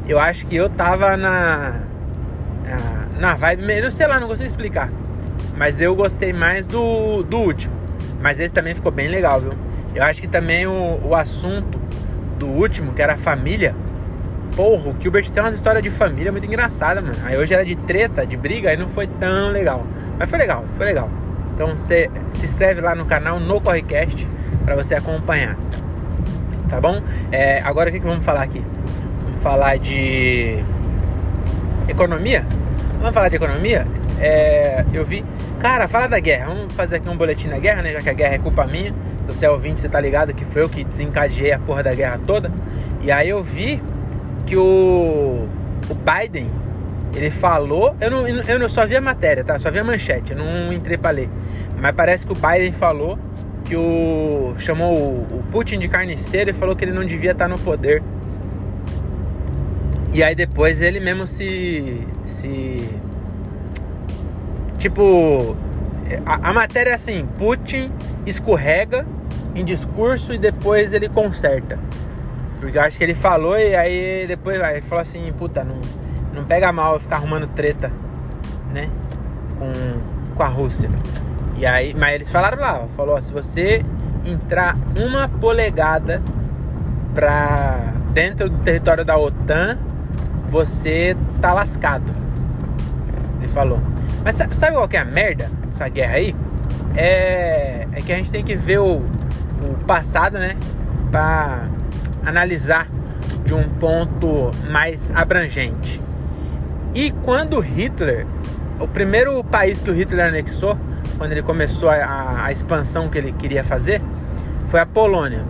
Eu 0.08 0.18
acho 0.18 0.46
que 0.46 0.56
eu 0.56 0.68
tava 0.68 1.16
na. 1.16 1.82
Na, 2.64 3.20
na 3.20 3.34
vibe. 3.34 3.80
Não 3.80 3.90
sei 3.90 4.06
lá, 4.06 4.18
não 4.18 4.26
consigo 4.26 4.48
explicar. 4.48 4.90
Mas 5.56 5.80
eu 5.80 5.94
gostei 5.94 6.32
mais 6.32 6.66
do, 6.66 7.22
do 7.22 7.38
último. 7.38 7.74
Mas 8.20 8.40
esse 8.40 8.52
também 8.52 8.74
ficou 8.74 8.90
bem 8.90 9.08
legal, 9.08 9.40
viu? 9.40 9.52
Eu 9.94 10.02
acho 10.02 10.20
que 10.20 10.28
também 10.28 10.66
o, 10.66 11.00
o 11.04 11.14
assunto 11.14 11.78
do 12.38 12.46
último, 12.46 12.92
que 12.92 13.02
era 13.02 13.14
a 13.14 13.18
família 13.18 13.74
porra, 14.58 14.90
o 14.90 14.96
Gilbert 15.00 15.30
tem 15.30 15.40
umas 15.40 15.54
histórias 15.54 15.84
de 15.84 15.88
família 15.88 16.32
muito 16.32 16.44
engraçada, 16.44 17.00
mano. 17.00 17.14
Aí 17.24 17.38
hoje 17.38 17.54
era 17.54 17.64
de 17.64 17.76
treta, 17.76 18.26
de 18.26 18.36
briga, 18.36 18.70
aí 18.70 18.76
não 18.76 18.88
foi 18.88 19.06
tão 19.06 19.50
legal. 19.52 19.86
Mas 20.18 20.28
foi 20.28 20.36
legal, 20.36 20.64
foi 20.76 20.84
legal. 20.84 21.08
Então 21.54 21.68
você 21.78 22.10
se 22.32 22.44
inscreve 22.44 22.80
lá 22.80 22.92
no 22.92 23.04
canal 23.04 23.38
no 23.38 23.60
Correcast 23.60 24.26
para 24.64 24.74
você 24.74 24.96
acompanhar. 24.96 25.56
Tá 26.68 26.80
bom? 26.80 27.00
É, 27.30 27.60
agora 27.60 27.88
o 27.88 27.92
que, 27.92 28.00
que 28.00 28.04
vamos 28.04 28.24
falar 28.24 28.42
aqui? 28.42 28.60
Vamos 29.26 29.40
falar 29.40 29.78
de 29.78 30.58
economia? 31.86 32.44
Vamos 32.98 33.14
falar 33.14 33.28
de 33.28 33.36
economia? 33.36 33.86
É, 34.20 34.84
eu 34.92 35.04
vi. 35.04 35.24
Cara, 35.60 35.86
fala 35.86 36.08
da 36.08 36.18
guerra. 36.18 36.46
Vamos 36.46 36.72
fazer 36.72 36.96
aqui 36.96 37.08
um 37.08 37.16
boletim 37.16 37.48
da 37.48 37.60
guerra, 37.60 37.82
né? 37.82 37.92
Já 37.92 38.02
que 38.02 38.10
a 38.10 38.12
guerra 38.12 38.34
é 38.34 38.38
culpa 38.38 38.66
minha. 38.66 38.92
Você 39.28 39.46
é 39.46 39.50
ouvinte, 39.50 39.80
você 39.80 39.88
tá 39.88 40.00
ligado 40.00 40.34
que 40.34 40.44
foi 40.44 40.62
eu 40.62 40.68
que 40.68 40.82
desencadeei 40.82 41.52
a 41.52 41.60
porra 41.60 41.84
da 41.84 41.94
guerra 41.94 42.18
toda. 42.26 42.50
E 43.00 43.12
aí 43.12 43.28
eu 43.28 43.40
vi 43.40 43.80
que 44.48 44.56
o, 44.56 45.46
o 45.90 45.94
Biden 45.94 46.50
ele 47.14 47.30
falou, 47.30 47.94
eu 48.00 48.10
não, 48.10 48.26
eu 48.26 48.58
não 48.58 48.68
só 48.68 48.86
vi 48.86 48.96
a 48.96 49.00
matéria, 49.00 49.44
tá? 49.44 49.58
Só 49.58 49.70
vi 49.70 49.78
a 49.78 49.84
manchete, 49.84 50.32
eu 50.32 50.38
não 50.38 50.72
entrei 50.72 50.96
para 50.96 51.10
ler. 51.10 51.28
Mas 51.76 51.92
parece 51.94 52.24
que 52.24 52.32
o 52.32 52.34
Biden 52.34 52.72
falou 52.72 53.18
que 53.64 53.76
o 53.76 54.54
chamou 54.58 54.96
o, 54.96 55.38
o 55.38 55.44
Putin 55.50 55.78
de 55.78 55.88
carniceiro 55.88 56.50
e 56.50 56.52
falou 56.52 56.74
que 56.74 56.84
ele 56.84 56.92
não 56.92 57.04
devia 57.04 57.32
estar 57.32 57.46
no 57.46 57.58
poder. 57.58 58.02
E 60.14 60.22
aí 60.22 60.34
depois 60.34 60.80
ele 60.80 60.98
mesmo 60.98 61.26
se. 61.26 62.06
se. 62.24 62.88
Tipo. 64.78 65.56
A, 66.24 66.50
a 66.50 66.54
matéria 66.54 66.90
é 66.90 66.94
assim: 66.94 67.28
Putin 67.38 67.92
escorrega 68.24 69.06
em 69.54 69.64
discurso 69.64 70.32
e 70.32 70.38
depois 70.38 70.92
ele 70.94 71.08
conserta. 71.08 71.78
Porque 72.60 72.76
eu 72.76 72.82
acho 72.82 72.98
que 72.98 73.04
ele 73.04 73.14
falou 73.14 73.58
e 73.58 73.74
aí 73.74 74.26
depois 74.26 74.60
ele 74.60 74.80
falou 74.80 75.02
assim: 75.02 75.32
puta, 75.32 75.62
não, 75.64 75.80
não 76.34 76.44
pega 76.44 76.72
mal 76.72 76.94
eu 76.94 77.00
ficar 77.00 77.16
arrumando 77.16 77.46
treta, 77.46 77.92
né? 78.72 78.88
Com, 79.58 80.34
com 80.34 80.42
a 80.42 80.48
Rússia. 80.48 80.90
E 81.56 81.66
aí, 81.66 81.94
mas 81.94 82.14
eles 82.14 82.30
falaram 82.30 82.58
lá: 82.58 82.86
falou, 82.96 83.16
ó, 83.16 83.20
se 83.20 83.32
você 83.32 83.84
entrar 84.24 84.76
uma 84.96 85.28
polegada 85.28 86.22
pra 87.14 87.92
dentro 88.12 88.50
do 88.50 88.58
território 88.58 89.04
da 89.04 89.16
OTAN, 89.16 89.78
você 90.48 91.16
tá 91.40 91.52
lascado. 91.52 92.12
Ele 93.38 93.48
falou. 93.48 93.80
Mas 94.24 94.36
sabe, 94.36 94.56
sabe 94.56 94.76
qual 94.76 94.88
que 94.88 94.96
é 94.96 95.00
a 95.00 95.04
merda 95.04 95.50
dessa 95.66 95.88
guerra 95.88 96.14
aí? 96.14 96.34
É, 96.96 97.86
é 97.92 98.00
que 98.00 98.12
a 98.12 98.16
gente 98.16 98.30
tem 98.30 98.44
que 98.44 98.56
ver 98.56 98.78
o, 98.78 98.96
o 98.96 99.84
passado, 99.86 100.38
né? 100.38 100.56
Pra 101.10 101.68
analisar 102.24 102.88
de 103.44 103.54
um 103.54 103.68
ponto 103.68 104.50
mais 104.70 105.10
abrangente. 105.10 106.00
E 106.94 107.10
quando 107.10 107.58
Hitler, 107.60 108.26
o 108.78 108.86
primeiro 108.86 109.42
país 109.44 109.80
que 109.80 109.90
o 109.90 109.94
Hitler 109.94 110.26
anexou, 110.26 110.78
quando 111.16 111.32
ele 111.32 111.42
começou 111.42 111.90
a, 111.90 112.44
a 112.44 112.52
expansão 112.52 113.08
que 113.08 113.18
ele 113.18 113.32
queria 113.32 113.64
fazer, 113.64 114.02
foi 114.68 114.80
a 114.80 114.86
Polônia. 114.86 115.44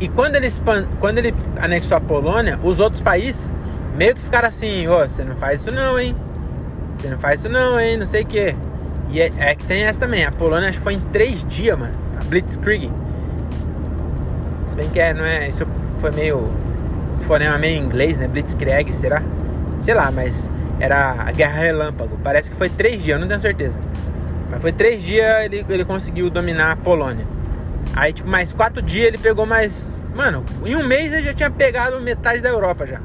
E 0.00 0.08
quando 0.08 0.36
ele, 0.36 0.48
quando 1.00 1.18
ele 1.18 1.34
anexou 1.60 1.96
a 1.96 2.00
Polônia, 2.00 2.58
os 2.62 2.78
outros 2.78 3.02
países 3.02 3.52
meio 3.96 4.14
que 4.14 4.22
ficaram 4.22 4.48
assim: 4.48 4.86
oh, 4.86 5.00
você 5.00 5.24
não 5.24 5.36
faz 5.36 5.60
isso 5.60 5.72
não, 5.72 5.98
hein? 5.98 6.14
Você 6.94 7.08
não 7.08 7.18
faz 7.18 7.40
isso 7.40 7.48
não, 7.48 7.78
hein? 7.78 7.96
Não 7.96 8.06
sei 8.06 8.22
o 8.22 8.26
que. 8.26 8.54
E 9.10 9.20
é, 9.20 9.32
é, 9.38 9.54
que 9.54 9.64
tem 9.64 9.84
essa 9.84 10.00
também. 10.00 10.24
A 10.24 10.32
Polônia 10.32 10.68
acho 10.68 10.78
que 10.78 10.84
foi 10.84 10.94
em 10.94 11.00
três 11.00 11.44
dias, 11.48 11.78
mano. 11.78 11.94
A 12.20 12.24
Blitzkrieg. 12.24 12.90
Se 14.68 14.76
bem 14.76 14.88
que 14.90 15.00
é, 15.00 15.12
não 15.12 15.24
é. 15.24 15.48
Isso 15.48 15.66
foi 15.98 16.10
meio. 16.12 16.48
Fonema 17.22 17.58
meio 17.58 17.82
inglês, 17.82 18.16
né? 18.16 18.28
Blitzkrieg, 18.28 18.92
será? 18.92 19.22
Sei 19.80 19.92
lá, 19.92 20.10
mas 20.10 20.50
era 20.78 21.16
a 21.26 21.32
Guerra 21.32 21.60
Relâmpago. 21.60 22.18
Parece 22.22 22.50
que 22.50 22.56
foi 22.56 22.68
três 22.68 23.02
dias, 23.02 23.16
eu 23.16 23.20
não 23.20 23.28
tenho 23.28 23.40
certeza. 23.40 23.78
Mas 24.50 24.62
foi 24.62 24.72
três 24.72 25.02
dias 25.02 25.44
ele, 25.44 25.66
ele 25.68 25.84
conseguiu 25.84 26.30
dominar 26.30 26.72
a 26.72 26.76
Polônia. 26.76 27.26
Aí, 27.94 28.12
tipo, 28.12 28.28
mais 28.28 28.52
quatro 28.52 28.80
dias 28.80 29.08
ele 29.08 29.18
pegou 29.18 29.44
mais. 29.44 30.00
Mano, 30.14 30.44
em 30.64 30.76
um 30.76 30.86
mês 30.86 31.12
ele 31.12 31.26
já 31.26 31.34
tinha 31.34 31.50
pegado 31.50 32.00
metade 32.00 32.40
da 32.40 32.48
Europa 32.48 32.86
já. 32.86 33.00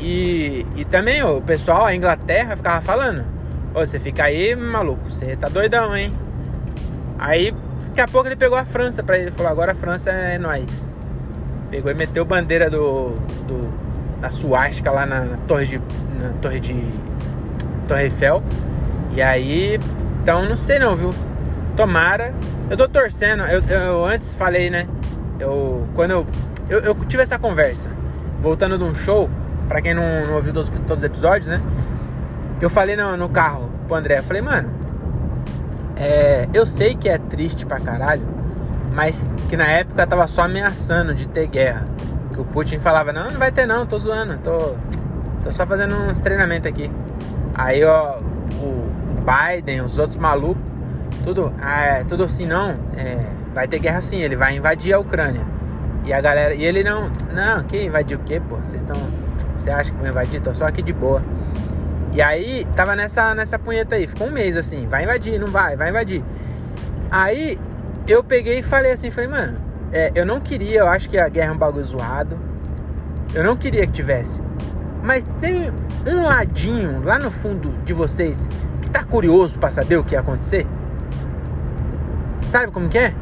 E, 0.00 0.66
e 0.76 0.84
também 0.84 1.22
ó, 1.22 1.38
o 1.38 1.42
pessoal, 1.42 1.84
a 1.86 1.94
Inglaterra, 1.94 2.56
ficava 2.56 2.80
falando: 2.80 3.24
Ô, 3.74 3.80
você 3.80 4.00
fica 4.00 4.24
aí, 4.24 4.54
maluco, 4.56 5.10
você 5.10 5.36
tá 5.36 5.48
doidão, 5.48 5.96
hein? 5.96 6.12
Aí, 7.18 7.54
daqui 7.94 8.00
a 8.00 8.08
pouco 8.08 8.26
ele 8.26 8.34
pegou 8.34 8.58
a 8.58 8.64
França 8.64 9.04
pra 9.04 9.16
ele. 9.16 9.30
Falou: 9.30 9.52
agora 9.52 9.72
a 9.72 9.74
França 9.74 10.10
é 10.10 10.36
nós. 10.36 10.92
Pegou 11.70 11.90
e 11.90 11.94
meteu 11.94 12.24
bandeira 12.24 12.68
do. 12.68 13.10
do 13.46 13.84
da 14.20 14.30
suástica 14.30 14.90
lá 14.90 15.06
na, 15.06 15.20
na, 15.24 15.36
torre 15.36 15.66
de. 15.66 15.78
Na 16.20 16.30
torre 16.42 16.58
de. 16.58 16.74
Torre 17.86 18.04
Eiffel. 18.04 18.42
E 19.14 19.22
aí. 19.22 19.78
Então 20.22 20.44
não 20.44 20.56
sei 20.56 20.78
não, 20.78 20.96
viu? 20.96 21.14
Tomara. 21.76 22.34
Eu 22.68 22.76
tô 22.76 22.88
torcendo. 22.88 23.44
Eu, 23.44 23.62
eu 23.62 24.04
antes 24.04 24.34
falei, 24.34 24.70
né? 24.70 24.88
Eu. 25.38 25.86
Quando 25.94 26.10
eu, 26.10 26.26
eu. 26.68 26.80
Eu 26.80 26.94
tive 27.04 27.22
essa 27.22 27.38
conversa. 27.38 27.88
Voltando 28.42 28.76
de 28.76 28.84
um 28.84 28.94
show. 28.94 29.30
Pra 29.68 29.80
quem 29.80 29.94
não, 29.94 30.26
não 30.26 30.34
ouviu 30.34 30.52
todos, 30.52 30.68
todos 30.68 30.98
os 30.98 31.04
episódios, 31.04 31.46
né? 31.46 31.60
Eu 32.60 32.68
falei 32.68 32.96
no, 32.96 33.16
no 33.16 33.28
carro 33.28 33.70
pro 33.86 33.96
André. 33.96 34.18
Eu 34.18 34.24
falei, 34.24 34.42
mano. 34.42 34.83
É, 35.96 36.48
eu 36.52 36.66
sei 36.66 36.94
que 36.94 37.08
é 37.08 37.18
triste 37.18 37.64
pra 37.66 37.80
caralho. 37.80 38.26
Mas 38.92 39.34
que 39.48 39.56
na 39.56 39.66
época 39.66 40.06
tava 40.06 40.26
só 40.26 40.42
ameaçando 40.42 41.14
de 41.14 41.26
ter 41.26 41.46
guerra. 41.46 41.86
Que 42.32 42.40
o 42.40 42.44
Putin 42.44 42.78
falava, 42.78 43.12
não, 43.12 43.30
não 43.30 43.38
vai 43.38 43.50
ter 43.50 43.66
não, 43.66 43.86
tô 43.86 43.98
zoando, 43.98 44.38
tô, 44.38 44.74
tô 45.42 45.52
só 45.52 45.66
fazendo 45.66 45.94
uns 45.94 46.20
treinamentos 46.20 46.68
aqui. 46.68 46.90
Aí 47.54 47.84
ó, 47.84 48.18
o 48.60 48.88
Biden, 49.24 49.82
os 49.82 49.98
outros 49.98 50.16
malucos 50.16 50.62
tudo, 51.24 51.52
ah, 51.60 51.80
é, 51.80 52.04
tudo 52.04 52.24
assim, 52.24 52.44
não, 52.44 52.76
é, 52.96 53.18
vai 53.54 53.66
ter 53.66 53.78
guerra 53.78 54.00
sim, 54.02 54.20
ele 54.20 54.36
vai 54.36 54.56
invadir 54.56 54.92
a 54.92 54.98
Ucrânia. 54.98 55.40
E 56.04 56.12
a 56.12 56.20
galera, 56.20 56.54
e 56.54 56.62
ele 56.62 56.84
não, 56.84 57.10
não, 57.32 57.62
que 57.64 57.82
invadir 57.82 58.16
o 58.16 58.20
quê, 58.20 58.40
pô? 58.46 58.56
Vocês 58.56 58.82
estão, 58.82 58.96
você 59.54 59.70
acha 59.70 59.90
que 59.90 59.96
vão 59.96 60.06
invadir? 60.06 60.40
Tô 60.42 60.54
só 60.54 60.66
aqui 60.66 60.82
de 60.82 60.92
boa. 60.92 61.22
E 62.14 62.22
aí, 62.22 62.64
tava 62.76 62.94
nessa, 62.94 63.34
nessa 63.34 63.58
punheta 63.58 63.96
aí, 63.96 64.06
ficou 64.06 64.28
um 64.28 64.30
mês 64.30 64.56
assim, 64.56 64.86
vai 64.86 65.02
invadir, 65.02 65.36
não 65.38 65.48
vai, 65.48 65.76
vai 65.76 65.90
invadir. 65.90 66.24
Aí, 67.10 67.58
eu 68.06 68.22
peguei 68.22 68.60
e 68.60 68.62
falei 68.62 68.92
assim, 68.92 69.10
falei, 69.10 69.28
mano, 69.28 69.58
é, 69.92 70.12
eu 70.14 70.24
não 70.24 70.38
queria, 70.38 70.80
eu 70.80 70.88
acho 70.88 71.10
que 71.10 71.18
a 71.18 71.28
guerra 71.28 71.50
é 71.50 71.52
um 71.52 71.58
bagulho 71.58 71.84
zoado. 71.84 72.38
Eu 73.34 73.42
não 73.42 73.56
queria 73.56 73.84
que 73.84 73.92
tivesse. 73.92 74.42
Mas 75.02 75.24
tem 75.40 75.72
um 76.06 76.22
ladinho 76.22 77.02
lá 77.02 77.18
no 77.18 77.32
fundo 77.32 77.70
de 77.84 77.92
vocês 77.92 78.48
que 78.80 78.88
tá 78.88 79.02
curioso 79.02 79.58
para 79.58 79.70
saber 79.70 79.96
o 79.96 80.04
que 80.04 80.14
ia 80.14 80.20
acontecer? 80.20 80.66
Sabe 82.46 82.70
como 82.70 82.88
que 82.88 82.98
é? 82.98 83.12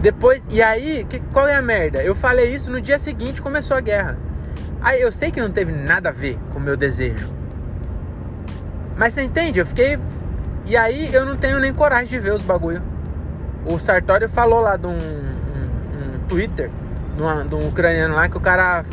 Depois, 0.00 0.42
e 0.48 0.62
aí, 0.62 1.04
que, 1.04 1.20
qual 1.20 1.46
é 1.46 1.54
a 1.54 1.62
merda? 1.62 2.02
Eu 2.02 2.14
falei 2.14 2.54
isso 2.54 2.70
no 2.70 2.80
dia 2.80 2.98
seguinte 2.98 3.42
começou 3.42 3.76
a 3.76 3.80
guerra. 3.80 4.16
Aí 4.80 5.02
eu 5.02 5.12
sei 5.12 5.30
que 5.30 5.40
não 5.42 5.50
teve 5.50 5.72
nada 5.72 6.08
a 6.08 6.12
ver 6.12 6.38
com 6.52 6.58
o 6.58 6.62
meu 6.62 6.76
desejo. 6.76 7.35
Mas 8.96 9.14
você 9.14 9.22
entende? 9.22 9.60
Eu 9.60 9.66
fiquei. 9.66 9.98
E 10.64 10.76
aí 10.76 11.12
eu 11.12 11.24
não 11.24 11.36
tenho 11.36 11.60
nem 11.60 11.72
coragem 11.72 12.08
de 12.08 12.18
ver 12.18 12.32
os 12.32 12.42
bagulho. 12.42 12.82
O 13.64 13.78
Sartori 13.78 14.28
falou 14.28 14.60
lá 14.60 14.76
de 14.76 14.86
um, 14.86 14.90
um, 14.90 14.96
um 14.96 16.18
Twitter 16.28 16.70
de 17.16 17.54
um 17.54 17.68
ucraniano 17.68 18.14
lá 18.14 18.28
que 18.28 18.36
o 18.36 18.40
cara 18.40 18.84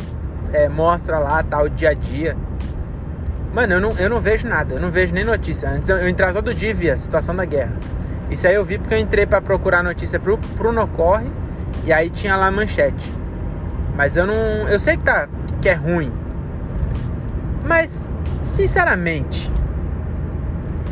é, 0.52 0.68
mostra 0.68 1.18
lá 1.18 1.42
tal 1.42 1.68
dia 1.68 1.90
a 1.90 1.94
dia. 1.94 2.36
Mano, 3.52 3.74
eu 3.74 3.80
não, 3.80 3.92
eu 3.92 4.10
não 4.10 4.20
vejo 4.20 4.48
nada, 4.48 4.74
eu 4.74 4.80
não 4.80 4.90
vejo 4.90 5.14
nem 5.14 5.24
notícia. 5.24 5.68
Antes 5.68 5.88
eu, 5.88 5.96
eu 5.98 6.08
entrava 6.08 6.32
todo 6.34 6.54
dia 6.54 6.70
e 6.70 6.72
via 6.72 6.94
a 6.94 6.98
situação 6.98 7.36
da 7.36 7.44
guerra. 7.44 7.76
Isso 8.30 8.46
aí 8.48 8.54
eu 8.54 8.64
vi 8.64 8.78
porque 8.78 8.94
eu 8.94 8.98
entrei 8.98 9.26
para 9.26 9.40
procurar 9.40 9.82
notícia 9.82 10.18
pro, 10.18 10.38
pro 10.56 10.72
Nocorre 10.72 11.30
e 11.84 11.92
aí 11.92 12.10
tinha 12.10 12.36
lá 12.36 12.46
a 12.46 12.50
manchete. 12.50 13.12
Mas 13.94 14.16
eu 14.16 14.26
não. 14.26 14.34
Eu 14.68 14.80
sei 14.80 14.96
que, 14.96 15.04
tá, 15.04 15.28
que 15.60 15.68
é 15.68 15.74
ruim. 15.74 16.12
Mas, 17.64 18.08
sinceramente, 18.42 19.52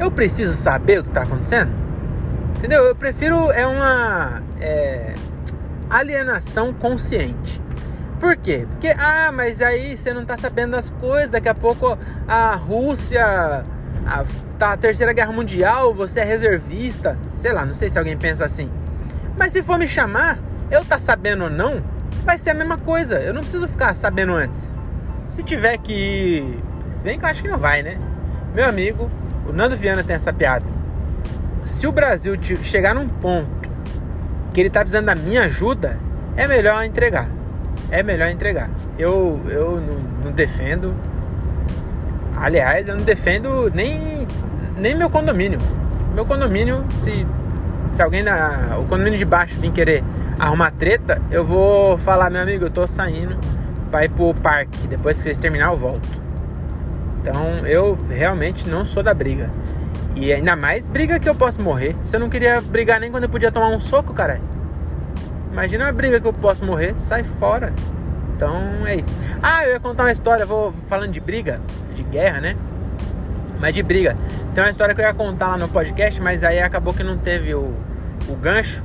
eu 0.03 0.11
preciso 0.11 0.55
saber 0.55 1.01
o 1.01 1.03
que 1.03 1.11
tá 1.11 1.23
acontecendo? 1.23 1.71
Entendeu? 2.59 2.85
Eu 2.85 2.95
prefiro 2.95 3.51
é 3.51 3.67
uma 3.67 4.43
é, 4.61 5.15
alienação 5.91 6.73
consciente. 6.73 7.61
Por 8.21 8.37
quê? 8.37 8.67
Porque, 8.71 8.89
ah, 8.89 9.33
mas 9.33 9.61
aí 9.61 9.97
você 9.97 10.13
não 10.13 10.25
tá 10.25 10.37
sabendo 10.37 10.73
das 10.73 10.91
coisas, 10.91 11.31
daqui 11.31 11.49
a 11.49 11.55
pouco 11.55 11.99
a 12.29 12.55
Rússia 12.55 13.65
a, 14.07 14.25
tá 14.59 14.73
a 14.73 14.77
terceira 14.77 15.13
guerra 15.13 15.33
mundial, 15.33 15.93
você 15.93 16.21
é 16.21 16.25
reservista, 16.25 17.19
sei 17.35 17.53
lá, 17.53 17.65
não 17.65 17.75
sei 17.75 17.89
se 17.89 17.99
alguém 17.99 18.17
pensa 18.17 18.45
assim. 18.45 18.71
Mas 19.37 19.53
se 19.53 19.63
for 19.63 19.79
me 19.79 19.89
chamar, 19.89 20.39
eu 20.71 20.85
tá 20.85 20.99
sabendo 20.99 21.45
ou 21.45 21.51
não, 21.51 21.83
vai 22.25 22.39
ser 22.39 22.51
a 22.51 22.55
mesma 22.55 22.79
coisa. 22.79 23.19
Eu 23.19 23.35
não 23.35 23.41
preciso 23.41 23.67
ficar 23.67 23.95
sabendo 23.95 24.33
antes. 24.33 24.77
Se 25.29 25.43
tiver 25.43 25.79
que 25.79 26.63
se 26.95 27.05
bem 27.05 27.19
que 27.19 27.25
eu 27.25 27.29
acho 27.29 27.43
que 27.43 27.49
não 27.49 27.59
vai, 27.59 27.83
né? 27.83 27.99
Meu 28.55 28.69
amigo, 28.69 29.11
o 29.49 29.53
Nando 29.53 29.77
Viana 29.77 30.03
tem 30.03 30.17
essa 30.17 30.33
piada. 30.33 30.67
Se 31.65 31.87
o 31.87 31.93
Brasil 31.93 32.37
chegar 32.63 32.95
num 32.95 33.09
ponto 33.09 33.69
que 34.53 34.61
ele 34.61 34.71
tá 34.71 34.81
precisando 34.81 35.07
da 35.07 35.15
minha 35.15 35.43
ajuda, 35.43 35.99
é 36.37 36.47
melhor 36.47 36.85
entregar. 36.85 37.29
É 37.91 38.03
melhor 38.03 38.29
entregar. 38.29 38.71
Eu, 38.99 39.41
eu 39.49 39.81
não, 39.81 40.25
não 40.25 40.33
defendo 40.33 40.95
Aliás, 42.43 42.89
eu 42.89 42.97
não 42.97 43.05
defendo 43.05 43.71
nem, 43.73 44.27
nem 44.77 44.97
meu 44.97 45.09
condomínio. 45.09 45.61
Meu 46.13 46.27
condomínio, 46.27 46.85
se, 46.95 47.25
se 47.93 48.03
alguém 48.03 48.25
da. 48.25 48.79
O 48.81 48.85
condomínio 48.85 49.17
de 49.17 49.25
baixo 49.25 49.55
vir 49.61 49.71
querer 49.71 50.03
arrumar 50.39 50.73
treta, 50.73 51.23
eu 51.31 51.45
vou 51.45 51.97
falar, 51.99 52.31
meu 52.31 52.43
amigo, 52.43 52.65
eu 52.65 52.71
tô 52.71 52.85
saindo 52.85 53.39
pra 53.93 54.05
ir 54.05 54.09
pro 54.09 54.35
parque. 54.35 54.89
Depois 54.89 55.17
que 55.17 55.23
vocês 55.23 55.39
terminar, 55.39 55.71
eu 55.71 55.79
volto. 55.79 56.22
Então 57.23 57.65
eu 57.65 57.97
realmente 58.11 58.69
não 58.69 58.85
sou 58.85 59.03
da 59.03 59.15
briga. 59.15 59.49
E 60.17 60.33
ainda 60.33 60.57
mais 60.57 60.89
briga 60.89 61.19
que 61.19 61.29
eu 61.29 61.35
posso 61.35 61.63
morrer. 61.63 61.97
Eu 62.13 62.21
não 62.21 62.29
queria 62.29 62.61
brigar 62.61 63.01
nem 63.01 63.11
quando 63.11 63.25
eu 63.25 63.31
podia 63.31 63.51
tomar 63.51 63.69
um 63.69 63.81
soco, 63.81 64.13
cara. 64.13 64.41
Imagina 65.51 65.85
uma 65.85 65.93
briga 65.93 66.21
que 66.21 66.27
eu 66.27 66.33
posso 66.33 66.65
morrer, 66.65 66.95
sai 66.97 67.23
fora. 67.23 67.73
Então 68.35 68.87
é 68.87 68.97
isso. 68.97 69.17
Ah, 69.43 69.65
eu 69.65 69.75
ia 69.75 69.81
contar 69.81 70.05
uma 70.05 70.13
história, 70.13 70.45
vou 70.45 70.73
falando 70.89 71.13
de 71.13 71.21
briga, 71.21 71.61
de 71.95 72.03
guerra, 72.03 72.41
né? 72.41 72.57
Mas 73.61 73.73
de 73.73 73.83
briga. 73.83 74.17
Tem 74.55 74.65
uma 74.65 74.71
história 74.71 74.95
que 74.95 75.01
eu 75.01 75.05
ia 75.05 75.15
contar 75.15 75.49
lá 75.49 75.57
no 75.57 75.69
podcast, 75.69 76.21
mas 76.21 76.43
aí 76.43 76.59
acabou 76.59 76.93
que 76.93 77.05
não 77.05 77.17
teve 77.17 77.55
o, 77.55 77.73
o 78.29 78.35
gancho. 78.35 78.83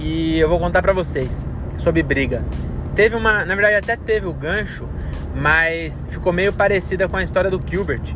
E 0.00 0.38
eu 0.38 0.48
vou 0.48 0.58
contar 0.58 0.82
pra 0.82 0.92
vocês 0.92 1.46
sobre 1.78 2.02
briga. 2.02 2.42
Teve 2.94 3.14
uma, 3.14 3.44
na 3.44 3.54
verdade 3.54 3.76
até 3.76 3.96
teve 3.96 4.26
o 4.26 4.32
gancho, 4.32 4.88
mas 5.34 6.04
ficou 6.08 6.32
meio 6.32 6.52
parecida 6.52 7.08
com 7.08 7.16
a 7.16 7.22
história 7.22 7.50
do 7.50 7.60
Gilbert. 7.64 8.14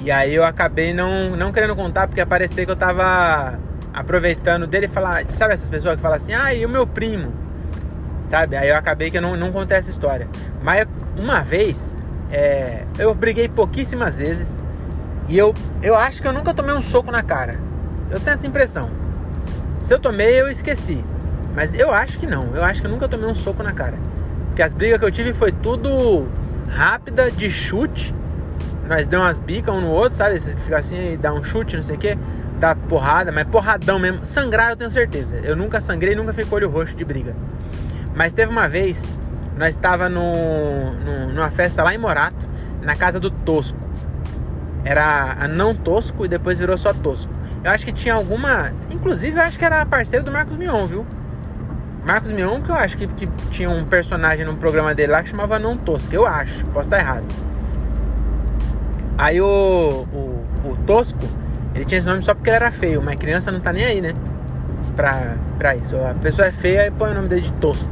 E 0.00 0.10
aí 0.10 0.34
eu 0.34 0.44
acabei 0.44 0.92
não, 0.92 1.36
não 1.36 1.52
querendo 1.52 1.74
contar, 1.74 2.06
porque 2.06 2.24
parecia 2.24 2.64
que 2.64 2.70
eu 2.70 2.76
tava 2.76 3.58
aproveitando 3.92 4.66
dele 4.66 4.86
e 4.86 4.88
falar. 4.88 5.24
Sabe 5.34 5.54
essas 5.54 5.68
pessoas 5.68 5.96
que 5.96 6.02
falam 6.02 6.16
assim, 6.16 6.32
ah, 6.32 6.54
e 6.54 6.64
o 6.64 6.68
meu 6.68 6.86
primo? 6.86 7.32
Sabe? 8.28 8.56
Aí 8.56 8.68
eu 8.68 8.76
acabei 8.76 9.10
que 9.10 9.18
eu 9.18 9.22
não, 9.22 9.36
não 9.36 9.50
contei 9.50 9.76
essa 9.76 9.90
história. 9.90 10.28
Mas 10.62 10.86
uma 11.16 11.40
vez, 11.40 11.96
é, 12.30 12.84
eu 12.98 13.14
briguei 13.14 13.48
pouquíssimas 13.48 14.18
vezes. 14.18 14.60
E 15.28 15.36
eu, 15.36 15.52
eu 15.82 15.94
acho 15.96 16.22
que 16.22 16.28
eu 16.28 16.32
nunca 16.32 16.54
tomei 16.54 16.74
um 16.74 16.82
soco 16.82 17.10
na 17.10 17.22
cara. 17.22 17.58
Eu 18.10 18.20
tenho 18.20 18.34
essa 18.34 18.46
impressão. 18.46 18.90
Se 19.82 19.92
eu 19.92 19.98
tomei, 19.98 20.40
eu 20.40 20.50
esqueci. 20.50 21.04
Mas 21.54 21.78
eu 21.78 21.90
acho 21.90 22.18
que 22.18 22.26
não. 22.26 22.54
Eu 22.54 22.64
acho 22.64 22.80
que 22.80 22.86
eu 22.86 22.90
nunca 22.90 23.08
tomei 23.08 23.28
um 23.28 23.34
soco 23.34 23.62
na 23.62 23.72
cara. 23.72 23.98
Porque 24.58 24.66
as 24.66 24.74
brigas 24.74 24.98
que 24.98 25.04
eu 25.04 25.10
tive 25.12 25.32
foi 25.32 25.52
tudo 25.52 26.26
rápida, 26.68 27.30
de 27.30 27.48
chute. 27.48 28.12
Nós 28.88 29.06
deu 29.06 29.20
umas 29.20 29.38
bicas 29.38 29.72
um 29.72 29.80
no 29.80 29.86
outro, 29.86 30.16
sabe? 30.16 30.40
Você 30.40 30.56
fica 30.56 30.76
assim 30.76 31.12
e 31.12 31.16
dá 31.16 31.32
um 31.32 31.44
chute, 31.44 31.76
não 31.76 31.84
sei 31.84 31.94
o 31.94 31.98
que. 32.00 32.18
Dá 32.58 32.74
porrada, 32.74 33.30
mas 33.30 33.44
porradão 33.44 34.00
mesmo. 34.00 34.26
Sangrar 34.26 34.70
eu 34.70 34.76
tenho 34.76 34.90
certeza. 34.90 35.36
Eu 35.44 35.54
nunca 35.54 35.80
sangrei, 35.80 36.16
nunca 36.16 36.32
fiquei 36.32 36.46
com 36.46 36.56
olho 36.56 36.68
roxo 36.68 36.96
de 36.96 37.04
briga. 37.04 37.36
Mas 38.16 38.32
teve 38.32 38.50
uma 38.50 38.68
vez, 38.68 39.08
nós 39.56 39.76
estava 39.76 40.08
no, 40.08 40.90
no, 41.04 41.32
numa 41.32 41.52
festa 41.52 41.84
lá 41.84 41.94
em 41.94 41.98
Morato, 41.98 42.48
na 42.82 42.96
casa 42.96 43.20
do 43.20 43.30
Tosco. 43.30 43.78
Era 44.84 45.36
a 45.38 45.46
não 45.46 45.72
Tosco 45.72 46.24
e 46.24 46.28
depois 46.28 46.58
virou 46.58 46.76
só 46.76 46.92
Tosco. 46.92 47.32
Eu 47.62 47.70
acho 47.70 47.84
que 47.84 47.92
tinha 47.92 48.14
alguma. 48.14 48.72
Inclusive, 48.90 49.38
eu 49.38 49.42
acho 49.44 49.56
que 49.56 49.64
era 49.64 49.86
parceiro 49.86 50.24
do 50.24 50.32
Marcos 50.32 50.56
Mion, 50.56 50.84
viu? 50.88 51.06
Marcos 52.08 52.30
Mion, 52.30 52.62
que 52.62 52.70
eu 52.70 52.74
acho 52.74 52.96
que, 52.96 53.06
que 53.06 53.26
tinha 53.50 53.68
um 53.68 53.84
personagem 53.84 54.42
no 54.42 54.56
programa 54.56 54.94
dele 54.94 55.12
lá 55.12 55.22
que 55.22 55.28
chamava 55.28 55.58
Não 55.58 55.76
Tosco, 55.76 56.14
eu 56.14 56.26
acho, 56.26 56.64
posso 56.68 56.88
estar 56.88 56.98
errado. 56.98 57.26
Aí 59.18 59.38
o, 59.42 60.06
o, 60.10 60.44
o, 60.64 60.76
Tosco, 60.86 61.18
ele 61.74 61.84
tinha 61.84 61.98
esse 61.98 62.06
nome 62.06 62.22
só 62.22 62.32
porque 62.34 62.48
ele 62.48 62.56
era 62.56 62.72
feio, 62.72 63.02
mas 63.02 63.16
criança 63.16 63.52
não 63.52 63.60
tá 63.60 63.74
nem 63.74 63.84
aí, 63.84 64.00
né? 64.00 64.12
Pra, 64.96 65.34
pra 65.58 65.76
isso. 65.76 65.96
A 65.98 66.14
pessoa 66.14 66.48
é 66.48 66.50
feia 66.50 66.86
e 66.86 66.90
põe 66.90 67.10
o 67.10 67.14
nome 67.14 67.28
dele 67.28 67.42
de 67.42 67.52
Tosco. 67.52 67.90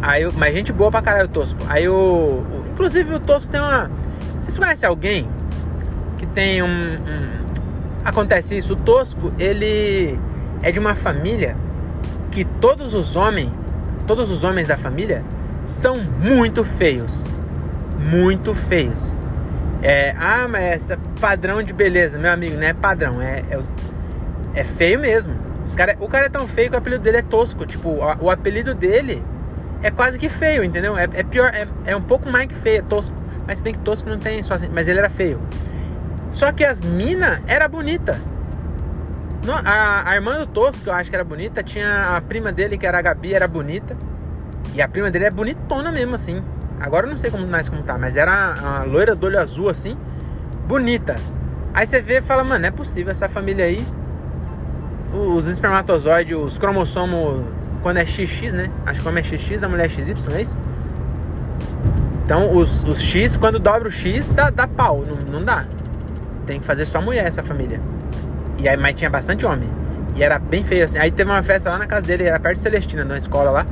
Aí, 0.00 0.30
mas 0.36 0.54
gente 0.54 0.72
boa 0.72 0.92
pra 0.92 1.02
caralho 1.02 1.26
o 1.26 1.32
Tosco. 1.32 1.58
Aí 1.68 1.88
o, 1.88 1.92
o. 1.92 2.64
Inclusive 2.70 3.14
o 3.14 3.18
Tosco 3.18 3.50
tem 3.50 3.60
uma. 3.60 3.90
Vocês 4.38 4.56
conhecem 4.56 4.88
alguém 4.88 5.28
que 6.18 6.26
tem 6.26 6.62
um, 6.62 6.68
um. 6.68 7.28
Acontece 8.04 8.56
isso, 8.56 8.74
o 8.74 8.76
Tosco, 8.76 9.32
ele 9.40 10.20
é 10.62 10.70
de 10.70 10.78
uma 10.78 10.94
família 10.94 11.63
que 12.34 12.44
todos 12.44 12.94
os 12.94 13.14
homens, 13.14 13.48
todos 14.08 14.28
os 14.28 14.42
homens 14.42 14.66
da 14.66 14.76
família 14.76 15.22
são 15.64 15.96
muito 15.96 16.64
feios. 16.64 17.26
Muito 17.96 18.54
feios. 18.54 19.16
É, 19.80 20.14
ah, 20.18 20.48
mas 20.48 20.90
é 20.90 20.98
padrão 21.20 21.62
de 21.62 21.72
beleza, 21.72 22.18
meu 22.18 22.32
amigo, 22.32 22.56
não 22.56 22.66
é 22.66 22.72
padrão, 22.72 23.22
é, 23.22 23.42
é, 23.50 23.60
é 24.54 24.64
feio 24.64 24.98
mesmo. 24.98 25.34
Os 25.66 25.74
cara, 25.74 25.96
o 26.00 26.08
cara 26.08 26.26
é 26.26 26.28
tão 26.28 26.48
feio 26.48 26.70
que 26.70 26.74
o 26.74 26.78
apelido 26.78 27.02
dele 27.02 27.18
é 27.18 27.22
tosco. 27.22 27.64
Tipo, 27.64 27.90
o, 27.90 28.24
o 28.24 28.30
apelido 28.30 28.74
dele 28.74 29.24
é 29.82 29.90
quase 29.90 30.18
que 30.18 30.28
feio, 30.28 30.64
entendeu? 30.64 30.98
É, 30.98 31.04
é 31.04 31.22
pior, 31.22 31.52
é, 31.54 31.68
é, 31.86 31.94
um 31.94 32.02
pouco 32.02 32.28
mais 32.28 32.46
que 32.46 32.54
feio, 32.54 32.78
é 32.78 32.82
tosco. 32.82 33.14
Mas 33.46 33.60
bem 33.60 33.74
que 33.74 33.78
tosco 33.78 34.08
não 34.08 34.18
tem 34.18 34.42
só 34.42 34.54
assim, 34.54 34.68
mas 34.72 34.88
ele 34.88 34.98
era 34.98 35.08
feio. 35.08 35.40
Só 36.30 36.50
que 36.50 36.64
as 36.64 36.80
mina 36.80 37.42
era 37.46 37.68
bonita. 37.68 38.18
A, 39.52 40.10
a, 40.10 40.14
irmã 40.14 40.38
do 40.38 40.46
Tosco, 40.46 40.88
eu 40.88 40.92
acho 40.92 41.10
que 41.10 41.16
era 41.16 41.24
bonita. 41.24 41.62
Tinha 41.62 42.16
a 42.16 42.20
prima 42.20 42.52
dele, 42.52 42.78
que 42.78 42.86
era 42.86 42.98
a 42.98 43.02
Gabi, 43.02 43.34
era 43.34 43.46
bonita. 43.46 43.96
E 44.74 44.80
a 44.80 44.88
prima 44.88 45.10
dele 45.10 45.26
é 45.26 45.30
bonitona 45.30 45.92
mesmo, 45.92 46.14
assim. 46.14 46.42
Agora 46.80 47.06
eu 47.06 47.10
não 47.10 47.18
sei 47.18 47.30
como 47.30 47.46
mais 47.46 47.68
como 47.68 47.82
tá, 47.82 47.98
mas 47.98 48.16
era 48.16 48.56
uma 48.60 48.82
loira 48.84 49.14
do 49.14 49.26
olho 49.26 49.38
azul, 49.38 49.68
assim. 49.68 49.96
Bonita. 50.66 51.16
Aí 51.72 51.86
você 51.86 52.00
vê 52.00 52.18
e 52.18 52.22
fala, 52.22 52.42
mano, 52.44 52.60
não 52.60 52.68
é 52.68 52.70
possível 52.70 53.10
essa 53.10 53.28
família 53.28 53.64
aí. 53.64 53.84
Os 55.12 55.46
espermatozoides, 55.46 56.36
os 56.36 56.58
cromossomos 56.58 57.44
quando 57.82 57.98
é 57.98 58.06
XX, 58.06 58.52
né? 58.52 58.70
Acho 58.86 59.00
que 59.00 59.04
como 59.04 59.18
é 59.18 59.22
XX, 59.22 59.62
a 59.62 59.68
mulher 59.68 59.84
é 59.84 59.88
XY, 59.90 60.14
não 60.30 60.36
é 60.36 60.40
isso? 60.40 60.56
Então, 62.24 62.56
os, 62.56 62.82
os 62.84 63.02
X, 63.02 63.36
quando 63.36 63.58
dobra 63.58 63.88
o 63.88 63.92
X, 63.92 64.28
dá, 64.28 64.48
dá 64.48 64.66
pau, 64.66 65.04
não, 65.06 65.16
não 65.16 65.44
dá. 65.44 65.66
Tem 66.46 66.58
que 66.58 66.64
fazer 66.64 66.86
só 66.86 67.02
mulher 67.02 67.26
essa 67.26 67.42
família. 67.42 67.78
E 68.58 68.68
aí, 68.68 68.76
mas 68.76 68.94
tinha 68.94 69.10
bastante 69.10 69.44
homem. 69.44 69.70
E 70.16 70.22
era 70.22 70.38
bem 70.38 70.64
feio 70.64 70.84
assim. 70.84 70.98
Aí 70.98 71.10
teve 71.10 71.30
uma 71.30 71.42
festa 71.42 71.70
lá 71.70 71.78
na 71.78 71.86
casa 71.86 72.06
dele, 72.06 72.24
era 72.24 72.38
perto 72.38 72.56
de 72.56 72.62
Celestina, 72.62 73.04
na 73.04 73.18
escola 73.18 73.50
lá. 73.50 73.66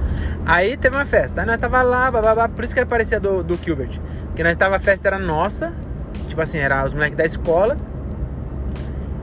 Aí 0.45 0.77
teve 0.77 0.97
uma 0.97 1.07
festa. 1.07 1.41
Aí 1.43 1.47
nós 1.47 1.57
tava 1.59 1.83
lá, 1.83 2.11
bababá, 2.11 2.49
por 2.49 2.65
isso 2.65 2.75
que 2.75 2.81
ele 2.81 2.87
parecia 2.87 3.21
do, 3.21 3.45
do 3.45 3.57
Gilbert. 3.57 4.01
Porque 4.27 4.43
nós 4.43 4.57
tava, 4.57 4.77
a 4.77 4.81
festa 4.81 5.09
era 5.09 5.19
nossa. 5.19 5.73
Tipo 6.29 6.41
assim, 6.41 6.59
era 6.59 6.85
os 6.85 6.93
moleques 6.93 7.17
da 7.17 7.25
escola. 7.25 7.77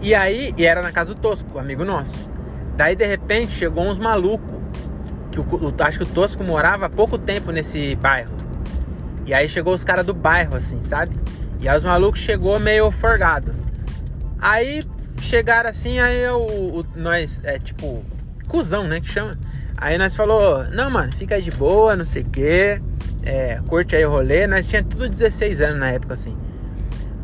E 0.02 0.16
aí, 0.16 0.54
e 0.58 0.66
era 0.66 0.82
na 0.82 0.92
casa 0.92 1.14
do 1.14 1.20
Tosco, 1.20 1.60
amigo 1.60 1.84
nosso. 1.84 2.30
Daí 2.78 2.96
de 2.96 3.06
repente 3.06 3.52
chegou 3.52 3.84
uns 3.84 4.00
malucos 4.00 4.58
que 5.32 5.40
o, 5.40 5.44
o, 5.44 5.74
acho 5.84 5.98
que 5.98 6.04
o 6.06 6.08
Tosco 6.08 6.44
morava 6.44 6.86
há 6.86 6.90
pouco 6.90 7.18
tempo 7.18 7.52
nesse 7.52 7.96
bairro. 7.96 8.32
E 9.26 9.34
aí 9.34 9.50
chegou 9.50 9.74
os 9.74 9.84
caras 9.84 10.06
do 10.06 10.14
bairro, 10.14 10.56
assim, 10.56 10.82
sabe? 10.82 11.16
E 11.60 11.68
aí 11.68 11.78
os 11.78 11.84
malucos 11.84 12.22
chegou 12.22 12.58
meio 12.60 12.90
forgado. 12.90 13.54
Aí 14.40 14.82
chegaram 15.22 15.70
assim, 15.70 16.00
aí 16.00 16.28
o, 16.30 16.80
o, 16.80 16.86
nós, 16.96 17.40
é 17.44 17.60
tipo, 17.60 18.04
cuzão, 18.48 18.88
né, 18.88 19.00
que 19.00 19.10
chama. 19.10 19.38
Aí 19.78 19.98
nós 19.98 20.16
falou, 20.16 20.66
não, 20.66 20.90
mano, 20.90 21.14
fica 21.14 21.42
de 21.42 21.52
boa, 21.52 21.96
não 21.96 22.06
sei 22.06 22.24
o 22.24 22.30
quê, 22.30 22.82
é, 23.24 23.62
curte 23.68 23.96
aí 23.96 24.06
o 24.06 24.10
rolê. 24.10 24.48
Nós 24.48 24.66
tinha 24.66 24.84
tudo 24.84 25.08
16 25.08 25.62
anos 25.62 25.80
na 25.80 25.92
época, 25.92 26.14
assim. 26.14 26.38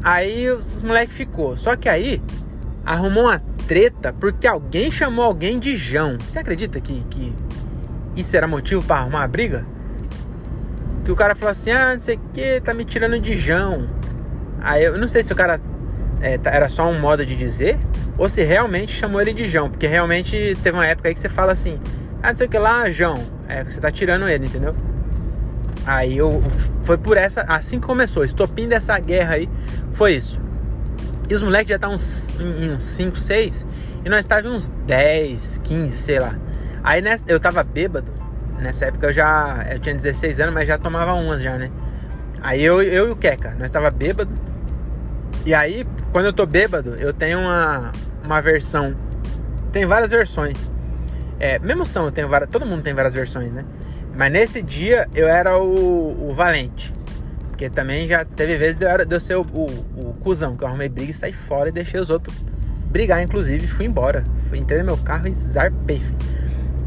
Aí 0.03 0.49
os 0.49 0.83
moleques 0.83 1.15
ficou. 1.15 1.57
Só 1.57 1.75
que 1.75 1.89
aí 1.89 2.21
arrumou 2.85 3.23
uma 3.23 3.39
treta 3.67 4.13
porque 4.13 4.45
alguém 4.47 4.91
chamou 4.91 5.25
alguém 5.25 5.59
de 5.59 5.75
Jão. 5.75 6.17
Você 6.19 6.39
acredita 6.39 6.79
que, 6.79 7.03
que 7.09 7.33
isso 8.15 8.37
era 8.37 8.47
motivo 8.47 8.83
para 8.83 8.97
arrumar 8.97 9.23
a 9.23 9.27
briga? 9.27 9.65
Que 11.03 11.11
o 11.11 11.15
cara 11.15 11.35
falou 11.35 11.51
assim: 11.51 11.71
ah, 11.71 11.93
não 11.93 11.99
sei 11.99 12.15
o 12.15 12.19
que, 12.33 12.61
tá 12.61 12.73
me 12.73 12.85
tirando 12.85 13.19
de 13.19 13.35
Jão. 13.35 13.89
Aí 14.61 14.83
eu 14.83 14.97
não 14.97 15.07
sei 15.07 15.23
se 15.23 15.33
o 15.33 15.35
cara 15.35 15.59
é, 16.25 16.39
tá, 16.39 16.49
era 16.49 16.67
só 16.67 16.89
um 16.89 16.99
modo 16.99 17.23
de 17.23 17.35
dizer 17.35 17.77
ou 18.17 18.27
se 18.27 18.43
realmente 18.43 18.91
chamou 18.91 19.21
ele 19.21 19.31
de 19.31 19.47
Jão. 19.47 19.69
Porque 19.69 19.85
realmente 19.85 20.57
teve 20.63 20.75
uma 20.75 20.85
época 20.85 21.07
aí 21.07 21.13
que 21.13 21.19
você 21.19 21.29
fala 21.29 21.51
assim: 21.51 21.79
ah, 22.23 22.29
não 22.29 22.35
sei 22.35 22.47
o 22.47 22.49
que 22.49 22.57
lá, 22.57 22.89
Jão. 22.89 23.23
É, 23.47 23.63
você 23.63 23.79
tá 23.79 23.91
tirando 23.91 24.27
ele, 24.27 24.47
entendeu? 24.47 24.75
Aí 25.85 26.17
eu, 26.17 26.41
foi 26.81 26.97
por 26.97 27.15
essa, 27.15 27.41
assim 27.41 27.79
que 27.79 27.85
começou, 27.85 28.25
estopim 28.25 28.67
dessa 28.67 28.97
guerra 28.97 29.35
aí, 29.35 29.47
foi 29.93 30.13
isso. 30.13 30.41
E 31.29 31.35
os 31.35 31.43
moleques 31.43 31.69
já 31.69 31.75
estavam 31.75 31.97
em 32.39 32.71
uns 32.71 32.83
5, 32.83 33.19
6, 33.19 33.65
e 34.03 34.09
nós 34.09 34.21
estávamos 34.21 34.67
uns 34.67 34.67
10, 34.87 35.61
15, 35.63 35.97
sei 35.97 36.19
lá. 36.19 36.35
Aí 36.83 37.03
nessa, 37.03 37.25
eu 37.27 37.39
tava 37.39 37.63
bêbado. 37.63 38.11
Nessa 38.59 38.85
época 38.85 39.07
eu 39.07 39.13
já. 39.13 39.63
Eu 39.69 39.77
tinha 39.77 39.93
16 39.93 40.39
anos, 40.39 40.55
mas 40.55 40.67
já 40.67 40.79
tomava 40.79 41.13
umas 41.13 41.39
já, 41.39 41.55
né? 41.55 41.69
Aí 42.41 42.63
eu, 42.63 42.81
eu 42.81 43.09
e 43.09 43.11
o 43.11 43.15
Keka, 43.15 43.55
nós 43.59 43.69
tava 43.69 43.91
bêbado. 43.91 44.31
E 45.45 45.53
aí, 45.53 45.85
quando 46.15 46.27
eu 46.27 46.33
tô 46.33 46.45
bêbado, 46.45 46.95
eu 46.95 47.11
tenho 47.11 47.37
uma, 47.39 47.91
uma 48.23 48.39
versão. 48.39 48.95
Tem 49.73 49.85
várias 49.85 50.11
versões. 50.11 50.71
É, 51.37 51.59
mesmo 51.59 51.85
são, 51.85 52.05
eu 52.05 52.11
tenho 52.11 52.29
várias. 52.29 52.49
Todo 52.49 52.65
mundo 52.65 52.83
tem 52.83 52.93
várias 52.93 53.13
versões, 53.13 53.53
né? 53.53 53.65
Mas 54.15 54.31
nesse 54.31 54.61
dia 54.61 55.09
eu 55.13 55.27
era 55.27 55.59
o, 55.59 56.29
o 56.29 56.33
valente. 56.33 56.93
Porque 57.49 57.69
também 57.69 58.07
já 58.07 58.23
teve 58.23 58.55
vezes 58.57 58.77
de 58.77 58.85
eu, 58.85 58.89
era, 58.91 59.05
de 59.05 59.13
eu 59.13 59.19
ser 59.19 59.35
o, 59.35 59.41
o, 59.41 59.65
o 60.09 60.15
cuzão, 60.21 60.55
que 60.55 60.63
eu 60.63 60.69
arrumei 60.69 60.87
briga 60.87 61.11
e 61.11 61.13
saí 61.13 61.33
fora 61.33 61.67
e 61.67 61.71
deixei 61.73 61.99
os 61.99 62.09
outros 62.09 62.33
brigar, 62.89 63.21
inclusive, 63.21 63.67
fui 63.67 63.85
embora. 63.85 64.23
Entrei 64.53 64.79
no 64.79 64.85
meu 64.85 64.97
carro 64.97 65.27
e 65.27 65.35
zarpei, 65.35 65.99
filho. 65.99 66.17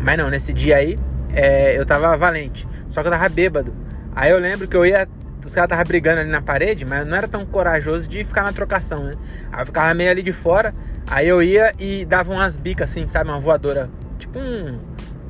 Mas 0.01 0.17
não, 0.17 0.31
nesse 0.31 0.55
dia 0.55 0.77
aí 0.79 0.99
é, 1.35 1.79
eu 1.79 1.85
tava 1.85 2.17
valente. 2.17 2.67
Só 2.89 3.03
que 3.03 3.09
eu 3.09 3.13
tava 3.13 3.29
bêbado. 3.29 3.75
Aí 4.17 4.31
eu 4.31 4.39
lembro 4.39 4.67
que 4.67 4.75
eu 4.75 4.87
ia. 4.87 5.07
Os 5.49 5.55
caras 5.55 5.69
estavam 5.69 5.85
brigando 5.87 6.21
ali 6.21 6.31
na 6.31 6.43
parede, 6.43 6.85
mas 6.85 7.07
não 7.07 7.17
era 7.17 7.27
tão 7.27 7.47
corajoso 7.47 8.07
de 8.07 8.23
ficar 8.23 8.43
na 8.43 8.53
trocação, 8.53 9.05
né? 9.05 9.15
Aí 9.51 9.63
eu 9.63 9.67
ficava 9.67 9.95
meio 9.95 10.11
ali 10.11 10.23
de 10.23 10.31
fora. 10.31 10.75
Aí 11.07 11.27
eu 11.27 11.43
ia 11.43 11.73
e 11.79 12.05
dava 12.05 12.31
umas 12.31 12.59
bicas 12.59 12.91
assim, 12.91 13.09
sabe? 13.09 13.31
Uma 13.31 13.41
voadora. 13.41 13.89
Tipo 14.19 14.39
um. 14.39 14.79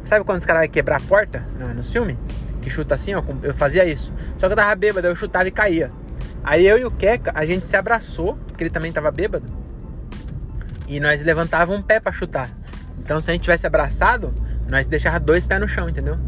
Sabe 0.04 0.24
quando 0.24 0.38
os 0.38 0.44
caras 0.44 0.62
vão 0.62 0.70
quebrar 0.70 0.96
a 0.96 1.00
porta 1.00 1.46
no, 1.57 1.72
no 1.72 1.85
filme? 1.85 2.18
Que 2.61 2.68
chuta 2.68 2.96
assim, 2.96 3.14
ó. 3.14 3.22
Eu 3.44 3.54
fazia 3.54 3.85
isso. 3.85 4.12
Só 4.38 4.48
que 4.48 4.54
eu 4.54 4.57
tava 4.57 4.74
bêbado, 4.74 5.07
eu 5.07 5.14
chutava 5.14 5.46
e 5.46 5.52
caía. 5.52 5.92
Aí 6.42 6.66
eu 6.66 6.76
e 6.76 6.85
o 6.85 6.90
Keka, 6.90 7.31
a 7.33 7.46
gente 7.46 7.64
se 7.64 7.76
abraçou, 7.76 8.37
porque 8.48 8.64
ele 8.64 8.70
também 8.70 8.90
tava 8.90 9.12
bêbado. 9.12 9.46
E 10.88 10.98
nós 10.98 11.22
levantávamos 11.22 11.78
um 11.78 11.83
pé 11.83 12.00
para 12.00 12.11
chutar. 12.11 12.50
Então 12.98 13.20
se 13.20 13.31
a 13.31 13.35
gente 13.35 13.42
tivesse 13.42 13.68
abraçado, 13.68 14.35
nós 14.68 14.88
deixava 14.88 15.20
dois 15.20 15.46
pés 15.46 15.61
no 15.61 15.68
chão, 15.68 15.88
entendeu? 15.88 16.18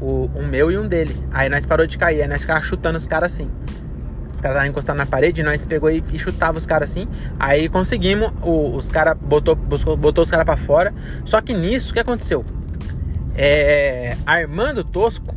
O, 0.00 0.30
um 0.34 0.46
meu 0.46 0.70
e 0.70 0.78
um 0.78 0.88
dele. 0.88 1.14
Aí 1.32 1.48
nós 1.48 1.66
parou 1.66 1.86
de 1.86 1.98
cair, 1.98 2.22
aí 2.22 2.28
nós 2.28 2.40
ficava 2.40 2.60
chutando 2.62 2.96
os 2.96 3.06
caras 3.06 3.32
assim. 3.32 3.50
Os 4.32 4.40
caras 4.40 4.56
estavam 4.56 4.66
encostados 4.66 4.98
na 4.98 5.06
parede, 5.06 5.42
nós 5.42 5.64
pegou 5.64 5.90
e, 5.90 6.02
e 6.12 6.18
chutava 6.18 6.56
os 6.56 6.64
caras 6.64 6.90
assim. 6.90 7.06
Aí 7.38 7.68
conseguimos, 7.68 8.32
o, 8.42 8.74
os 8.74 8.88
caras 8.88 9.16
botou, 9.20 9.54
botou 9.54 10.24
os 10.24 10.30
caras 10.30 10.46
pra 10.46 10.56
fora. 10.56 10.94
Só 11.24 11.40
que 11.40 11.52
nisso, 11.52 11.90
o 11.90 11.94
que 11.94 12.00
aconteceu? 12.00 12.44
É, 13.36 14.16
Armando 14.24 14.82
Tosco 14.82 15.34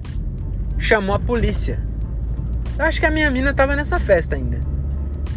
chamou 0.77 1.15
a 1.15 1.19
polícia. 1.19 1.79
Eu 2.77 2.85
acho 2.85 2.99
que 2.99 3.05
a 3.05 3.11
minha 3.11 3.29
mina 3.29 3.53
tava 3.53 3.75
nessa 3.75 3.99
festa 3.99 4.35
ainda. 4.35 4.59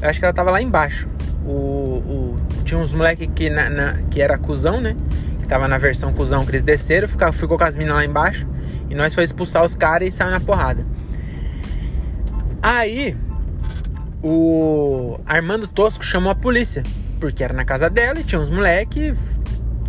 Eu 0.00 0.08
acho 0.08 0.18
que 0.18 0.24
ela 0.24 0.34
tava 0.34 0.50
lá 0.50 0.60
embaixo. 0.60 1.08
O, 1.44 1.50
o 1.50 2.38
tinha 2.64 2.78
uns 2.78 2.92
moleque 2.92 3.26
que, 3.26 3.48
na, 3.48 3.70
na, 3.70 3.92
que 4.10 4.20
era 4.20 4.36
cuzão, 4.36 4.80
né? 4.80 4.96
Que 5.40 5.46
tava 5.46 5.68
na 5.68 5.78
versão 5.78 6.12
cuzão 6.12 6.44
que 6.44 6.50
eles 6.50 6.62
desceram, 6.62 7.08
ficou, 7.08 7.32
ficou 7.32 7.58
com 7.58 7.64
as 7.64 7.76
minas 7.76 7.94
lá 7.94 8.04
embaixo. 8.04 8.46
E 8.88 8.94
nós 8.94 9.14
foi 9.14 9.24
expulsar 9.24 9.64
os 9.64 9.74
caras 9.74 10.08
e 10.08 10.12
saiu 10.12 10.30
na 10.30 10.40
porrada. 10.40 10.86
Aí, 12.62 13.16
o 14.22 15.18
Armando 15.26 15.68
Tosco 15.68 16.04
chamou 16.04 16.30
a 16.30 16.34
polícia. 16.34 16.82
Porque 17.20 17.42
era 17.42 17.54
na 17.54 17.64
casa 17.64 17.88
dela 17.88 18.20
e 18.20 18.24
tinha 18.24 18.40
uns 18.40 18.50
moleque 18.50 19.14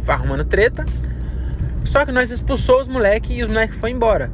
arrumando 0.07 0.45
treta. 0.45 0.85
Só 1.83 2.05
que 2.05 2.11
nós 2.11 2.31
expulsou 2.31 2.81
os 2.81 2.87
moleques 2.87 3.37
e 3.37 3.43
os 3.43 3.49
moleques 3.49 3.77
foi 3.77 3.91
embora. 3.91 4.31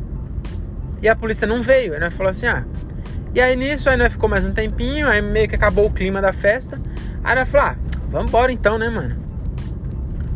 E 1.01 1.09
a 1.09 1.15
polícia 1.15 1.47
não 1.47 1.61
veio. 1.61 1.93
Aí 1.93 1.99
nós 1.99 2.13
falou 2.13 2.31
assim: 2.31 2.45
ah. 2.45 2.65
E 3.33 3.41
aí 3.41 3.55
nisso, 3.55 3.89
aí 3.89 3.97
nós 3.97 4.11
ficou 4.11 4.29
mais 4.29 4.45
um 4.45 4.51
tempinho. 4.51 5.07
Aí 5.07 5.21
meio 5.21 5.47
que 5.47 5.55
acabou 5.55 5.85
o 5.85 5.91
clima 5.91 6.21
da 6.21 6.33
festa. 6.33 6.79
Aí 7.23 7.35
nós 7.35 7.47
falou: 7.49 7.67
ah, 7.67 7.75
vamos 8.09 8.27
embora 8.27 8.51
então, 8.51 8.77
né, 8.77 8.89
mano? 8.89 9.17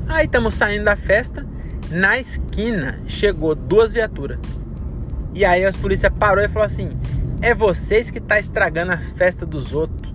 Aí 0.08 0.26
estamos 0.26 0.54
saindo 0.54 0.86
da 0.86 0.96
festa. 0.96 1.46
Na 1.91 2.19
esquina 2.19 3.00
chegou 3.08 3.56
duas 3.56 3.93
viaturas. 3.93 4.39
E 5.34 5.45
aí 5.45 5.63
as 5.63 5.76
polícia 5.76 6.10
parou 6.12 6.43
e 6.43 6.47
falou 6.47 6.65
assim: 6.65 6.89
é 7.41 7.54
vocês 7.54 8.10
que 8.10 8.19
tá 8.19 8.39
estragando 8.39 8.91
as 8.91 9.10
festas 9.12 9.47
dos 9.47 9.73
outros. 9.73 10.13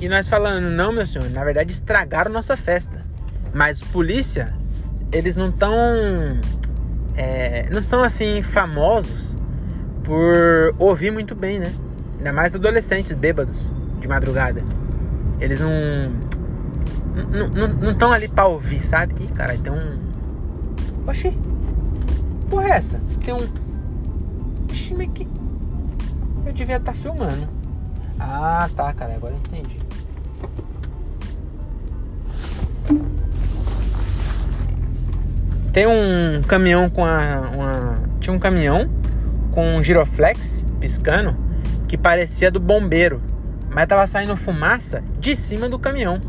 E 0.00 0.08
nós 0.08 0.26
falando: 0.26 0.64
não, 0.64 0.92
meu 0.92 1.06
senhor, 1.06 1.28
na 1.30 1.44
verdade 1.44 1.72
estragaram 1.72 2.32
nossa 2.32 2.56
festa. 2.56 3.04
Mas 3.54 3.82
polícia, 3.82 4.52
eles 5.12 5.36
não 5.36 5.50
estão. 5.50 5.74
É, 7.14 7.68
não 7.70 7.82
são 7.82 8.02
assim 8.02 8.40
famosos 8.40 9.36
por 10.02 10.74
ouvir 10.78 11.10
muito 11.10 11.34
bem, 11.34 11.58
né? 11.58 11.72
Ainda 12.16 12.32
mais 12.32 12.54
adolescentes 12.54 13.12
bêbados 13.12 13.72
de 14.00 14.08
madrugada. 14.08 14.62
Eles 15.40 15.60
não. 15.60 15.70
Não 17.80 17.92
estão 17.92 18.10
ali 18.10 18.26
pra 18.26 18.46
ouvir, 18.46 18.82
sabe? 18.82 19.14
Ih, 19.22 19.28
caralho, 19.28 19.60
tem 19.60 19.72
um. 19.72 20.11
Oxi! 21.06 21.36
Porra, 22.48 22.68
é 22.68 22.70
essa? 22.70 23.00
Tem 23.24 23.34
um. 23.34 23.48
Oxi, 24.70 24.94
mas 24.94 25.08
que. 25.14 25.26
Eu 26.46 26.52
devia 26.52 26.76
estar 26.76 26.92
tá 26.92 26.98
filmando. 26.98 27.48
Ah, 28.18 28.68
tá, 28.76 28.92
cara, 28.92 29.14
agora 29.14 29.34
entendi. 29.34 29.80
Tem 35.72 35.86
um 35.86 36.42
caminhão 36.42 36.90
com 36.90 37.04
a, 37.04 37.50
uma. 37.54 37.98
Tinha 38.20 38.34
um 38.34 38.38
caminhão 38.38 38.88
com 39.52 39.76
um 39.76 39.82
giroflex 39.82 40.64
piscando 40.78 41.34
que 41.88 41.96
parecia 41.96 42.50
do 42.50 42.60
bombeiro, 42.60 43.22
mas 43.70 43.86
tava 43.86 44.06
saindo 44.06 44.36
fumaça 44.36 45.02
de 45.18 45.34
cima 45.36 45.68
do 45.68 45.78
caminhão. 45.78 46.20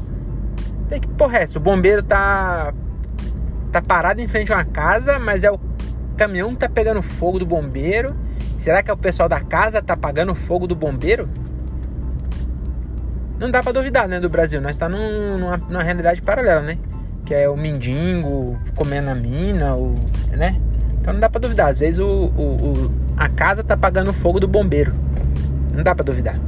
Falei, 0.85 0.99
que 0.99 1.07
porra 1.07 1.37
é 1.37 1.43
essa? 1.43 1.57
O 1.57 1.61
bombeiro 1.61 2.01
tá. 2.03 2.73
Tá 3.73 3.81
parado 3.81 4.21
em 4.21 4.27
frente 4.27 4.51
a 4.51 4.57
uma 4.57 4.65
casa, 4.65 5.19
mas 5.19 5.43
é 5.43 5.51
o 5.51 5.59
caminhão 6.15 6.51
que 6.51 6.57
tá 6.57 6.69
pegando 6.69 7.01
fogo 7.01 7.39
do 7.39 7.45
bombeiro. 7.45 8.15
Será 8.59 8.81
que 8.81 8.89
é 8.89 8.93
o 8.93 8.97
pessoal 8.97 9.27
da 9.27 9.41
casa 9.41 9.81
tá 9.81 9.93
apagando 9.93 10.33
fogo 10.35 10.67
do 10.67 10.75
bombeiro? 10.75 11.27
Não 13.39 13.51
dá 13.51 13.61
para 13.61 13.73
duvidar, 13.73 14.07
né, 14.07 14.19
do 14.19 14.29
Brasil. 14.29 14.61
Nós 14.61 14.71
está 14.71 14.87
numa, 14.87 15.57
numa 15.57 15.83
realidade 15.83 16.21
paralela, 16.21 16.61
né? 16.61 16.77
que 17.25 17.33
é 17.33 17.49
o 17.49 17.55
mendigo 17.55 18.57
comendo 18.75 19.09
a 19.09 19.15
mina, 19.15 19.75
o, 19.75 19.95
né? 20.31 20.59
Então 20.99 21.13
não 21.13 21.19
dá 21.19 21.29
pra 21.29 21.39
duvidar. 21.39 21.69
Às 21.69 21.79
vezes 21.79 21.99
o, 21.99 22.05
o, 22.05 22.87
o, 22.87 22.91
a 23.17 23.29
casa 23.29 23.63
tá 23.63 23.75
pagando 23.75 24.13
fogo 24.13 24.39
do 24.39 24.47
bombeiro. 24.47 24.93
Não 25.73 25.83
dá 25.83 25.95
pra 25.95 26.03
duvidar. 26.03 26.39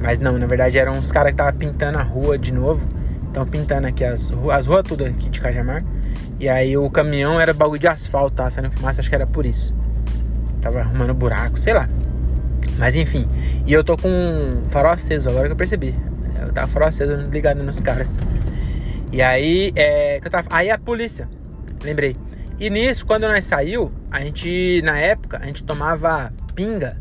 Mas 0.00 0.20
não, 0.20 0.38
na 0.38 0.46
verdade 0.46 0.78
eram 0.78 0.94
uns 0.94 1.10
caras 1.10 1.30
que 1.30 1.34
estavam 1.34 1.58
pintando 1.58 1.98
a 1.98 2.02
rua 2.02 2.38
de 2.38 2.52
novo. 2.52 2.86
Estão 3.26 3.46
pintando 3.46 3.86
aqui 3.86 4.04
as, 4.04 4.32
as 4.52 4.66
ruas 4.66 4.82
tudo 4.86 5.04
aqui 5.04 5.28
de 5.28 5.40
Cajamar. 5.40 5.84
E 6.40 6.48
aí 6.48 6.74
o 6.74 6.88
caminhão 6.88 7.38
era 7.38 7.52
bagulho 7.52 7.78
de 7.78 7.86
asfalto, 7.86 8.36
tá? 8.36 8.48
Saindo 8.48 8.70
fumaça, 8.70 9.02
acho 9.02 9.10
que 9.10 9.14
era 9.14 9.26
por 9.26 9.44
isso. 9.44 9.74
Tava 10.62 10.80
arrumando 10.80 11.12
buraco, 11.12 11.60
sei 11.60 11.74
lá. 11.74 11.86
Mas 12.78 12.96
enfim. 12.96 13.28
E 13.66 13.72
eu 13.74 13.84
tô 13.84 13.94
com 13.94 14.62
farol 14.70 14.92
aceso, 14.92 15.28
agora 15.28 15.48
que 15.48 15.52
eu 15.52 15.56
percebi. 15.56 15.94
Eu 16.40 16.50
tava 16.50 16.66
farol 16.66 16.88
aceso 16.88 17.14
ligado 17.30 17.62
nos 17.62 17.78
caras. 17.80 18.08
E 19.12 19.20
aí, 19.20 19.70
é, 19.76 20.18
tava, 20.30 20.48
aí 20.50 20.70
a 20.70 20.78
polícia, 20.78 21.28
lembrei. 21.84 22.16
E 22.58 22.70
nisso, 22.70 23.04
quando 23.04 23.28
nós 23.28 23.44
saiu, 23.44 23.92
a 24.10 24.20
gente, 24.20 24.80
na 24.82 24.98
época, 24.98 25.38
a 25.42 25.44
gente 25.44 25.62
tomava 25.62 26.32
pinga. 26.54 26.96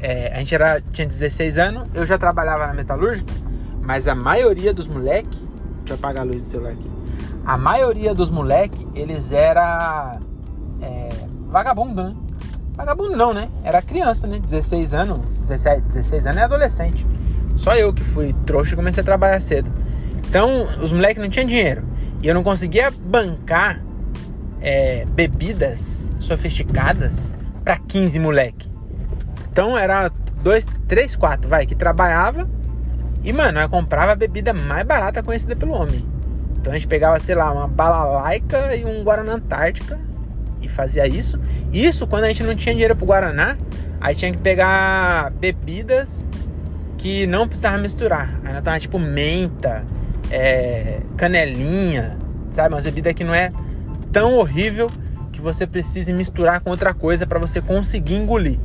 É, 0.00 0.32
a 0.34 0.38
gente 0.38 0.52
era, 0.52 0.80
tinha 0.80 1.06
16 1.06 1.58
anos, 1.58 1.88
eu 1.94 2.04
já 2.04 2.18
trabalhava 2.18 2.66
na 2.66 2.74
metalúrgica, 2.74 3.32
mas 3.80 4.08
a 4.08 4.16
maioria 4.16 4.74
dos 4.74 4.88
moleques, 4.88 5.38
deixa 5.78 5.92
eu 5.92 5.94
apagar 5.94 6.22
a 6.22 6.26
luz 6.26 6.42
do 6.42 6.48
celular 6.48 6.72
aqui. 6.72 7.03
A 7.44 7.58
maioria 7.58 8.14
dos 8.14 8.30
moleques, 8.30 8.86
eles 8.94 9.32
era 9.32 10.18
é, 10.80 11.08
vagabundo, 11.48 12.02
né? 12.02 12.16
Vagabundo 12.74 13.16
não, 13.16 13.34
né? 13.34 13.48
Era 13.62 13.82
criança, 13.82 14.26
né? 14.26 14.38
16 14.38 14.94
anos, 14.94 15.20
17, 15.40 15.82
16 15.82 16.26
anos 16.26 16.40
é 16.40 16.44
adolescente. 16.44 17.06
Só 17.56 17.76
eu 17.76 17.92
que 17.92 18.02
fui 18.02 18.34
trouxa 18.46 18.72
e 18.72 18.76
comecei 18.76 19.02
a 19.02 19.04
trabalhar 19.04 19.40
cedo. 19.40 19.70
Então, 20.26 20.64
os 20.82 20.90
moleques 20.90 21.22
não 21.22 21.28
tinham 21.28 21.46
dinheiro. 21.46 21.84
E 22.22 22.26
eu 22.26 22.34
não 22.34 22.42
conseguia 22.42 22.90
bancar 22.90 23.80
é, 24.60 25.04
bebidas 25.04 26.10
sofisticadas 26.18 27.34
para 27.62 27.78
15 27.78 28.18
moleque. 28.18 28.70
Então, 29.52 29.76
era 29.76 30.10
dois, 30.42 30.66
três, 30.88 31.14
quatro, 31.14 31.48
vai, 31.48 31.66
que 31.66 31.74
trabalhava. 31.74 32.48
E, 33.22 33.32
mano, 33.32 33.60
eu 33.60 33.68
comprava 33.68 34.12
a 34.12 34.16
bebida 34.16 34.52
mais 34.52 34.86
barata 34.86 35.22
conhecida 35.22 35.54
pelo 35.54 35.74
homem. 35.74 36.13
Então, 36.64 36.72
a 36.72 36.78
gente 36.78 36.88
pegava, 36.88 37.20
sei 37.20 37.34
lá, 37.34 37.52
uma 37.52 37.68
balalaica 37.68 38.74
e 38.74 38.86
um 38.86 39.04
Guaraná 39.04 39.34
Antártica 39.34 40.00
e 40.62 40.66
fazia 40.66 41.06
isso. 41.06 41.38
Isso 41.70 42.06
quando 42.06 42.24
a 42.24 42.28
gente 42.28 42.42
não 42.42 42.56
tinha 42.56 42.72
dinheiro 42.72 42.96
pro 42.96 43.04
Guaraná, 43.04 43.58
aí 44.00 44.14
tinha 44.14 44.32
que 44.32 44.38
pegar 44.38 45.30
bebidas 45.32 46.26
que 46.96 47.26
não 47.26 47.46
precisava 47.46 47.76
misturar. 47.76 48.40
Aí 48.42 48.54
nós 48.54 48.64
tava 48.64 48.80
tipo 48.80 48.98
menta, 48.98 49.84
é, 50.30 51.00
canelinha, 51.18 52.16
sabe? 52.50 52.74
Uma 52.74 52.80
bebida 52.80 53.12
que 53.12 53.24
não 53.24 53.34
é 53.34 53.50
tão 54.10 54.38
horrível 54.38 54.90
que 55.32 55.42
você 55.42 55.66
precise 55.66 56.14
misturar 56.14 56.60
com 56.60 56.70
outra 56.70 56.94
coisa 56.94 57.26
para 57.26 57.38
você 57.38 57.60
conseguir 57.60 58.14
engolir. 58.14 58.58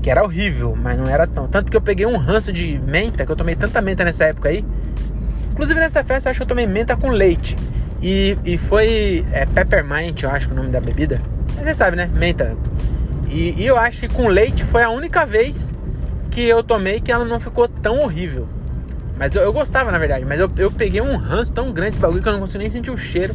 Que 0.00 0.08
era 0.08 0.22
horrível, 0.22 0.76
mas 0.80 0.96
não 0.96 1.08
era 1.08 1.26
tão. 1.26 1.48
Tanto 1.48 1.68
que 1.68 1.76
eu 1.76 1.82
peguei 1.82 2.06
um 2.06 2.16
ranço 2.16 2.52
de 2.52 2.80
menta, 2.86 3.26
que 3.26 3.32
eu 3.32 3.36
tomei 3.36 3.56
tanta 3.56 3.82
menta 3.82 4.04
nessa 4.04 4.26
época 4.26 4.50
aí. 4.50 4.64
Inclusive 5.62 5.78
nessa 5.78 6.02
festa, 6.02 6.28
acho 6.28 6.40
que 6.40 6.42
eu 6.42 6.48
tomei 6.48 6.66
menta 6.66 6.96
com 6.96 7.08
leite. 7.08 7.56
E, 8.02 8.36
e 8.44 8.58
foi 8.58 9.24
é, 9.30 9.46
Peppermint, 9.46 10.20
eu 10.24 10.28
acho 10.28 10.48
que 10.48 10.52
é 10.52 10.56
o 10.56 10.56
nome 10.56 10.70
da 10.72 10.80
bebida. 10.80 11.22
Mas 11.54 11.66
você 11.66 11.72
sabe, 11.72 11.96
né? 11.96 12.10
Menta. 12.12 12.56
E, 13.30 13.54
e 13.62 13.64
eu 13.64 13.76
acho 13.76 14.00
que 14.00 14.08
com 14.08 14.26
leite 14.26 14.64
foi 14.64 14.82
a 14.82 14.90
única 14.90 15.24
vez 15.24 15.72
que 16.32 16.40
eu 16.40 16.64
tomei 16.64 17.00
que 17.00 17.12
ela 17.12 17.24
não 17.24 17.38
ficou 17.38 17.68
tão 17.68 18.00
horrível. 18.00 18.48
Mas 19.16 19.36
eu, 19.36 19.42
eu, 19.42 19.52
gostava, 19.52 19.92
na 19.92 19.98
verdade. 19.98 20.24
Mas 20.24 20.40
eu, 20.40 20.50
eu 20.56 20.68
peguei 20.68 21.00
um 21.00 21.16
ranço 21.16 21.52
tão 21.52 21.70
grande 21.70 21.92
esse 21.92 22.00
bagulho 22.00 22.20
que 22.20 22.28
eu 22.28 22.32
não 22.32 22.40
consigo 22.40 22.58
nem 22.58 22.68
sentir 22.68 22.90
o 22.90 22.96
cheiro 22.96 23.32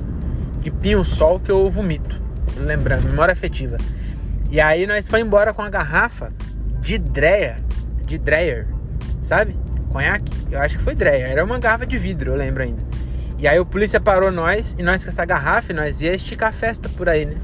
de 0.60 0.70
pinho-sol 0.70 1.40
que 1.40 1.50
eu 1.50 1.70
vomito. 1.70 2.22
Lembrando, 2.58 3.06
memória 3.06 3.32
afetiva. 3.32 3.78
E 4.52 4.60
aí 4.60 4.86
nós 4.86 5.08
foi 5.08 5.22
embora 5.22 5.54
com 5.54 5.62
a 5.62 5.70
garrafa 5.70 6.34
de 6.82 6.98
Dreyer. 6.98 7.56
De 8.06 8.18
Dreyer, 8.18 8.68
sabe? 9.22 9.56
Conhaque? 9.98 10.32
Eu 10.52 10.62
acho 10.62 10.78
que 10.78 10.84
foi 10.84 10.94
Dreyer. 10.94 11.32
Era 11.32 11.44
uma 11.44 11.58
garrafa 11.58 11.84
de 11.88 11.98
vidro, 11.98 12.32
eu 12.32 12.36
lembro 12.36 12.62
ainda. 12.62 12.84
E 13.40 13.48
aí 13.48 13.60
o 13.60 13.66
polícia 13.66 14.00
parou 14.00 14.32
nós 14.32 14.76
e 14.78 14.84
nós 14.84 15.04
com 15.04 15.10
essa 15.10 15.26
garrafa 15.26 15.74
nós 15.74 16.02
ia 16.02 16.14
esticar 16.14 16.54
festa 16.54 16.88
por 16.88 17.10
aí, 17.10 17.26
né? 17.26 17.36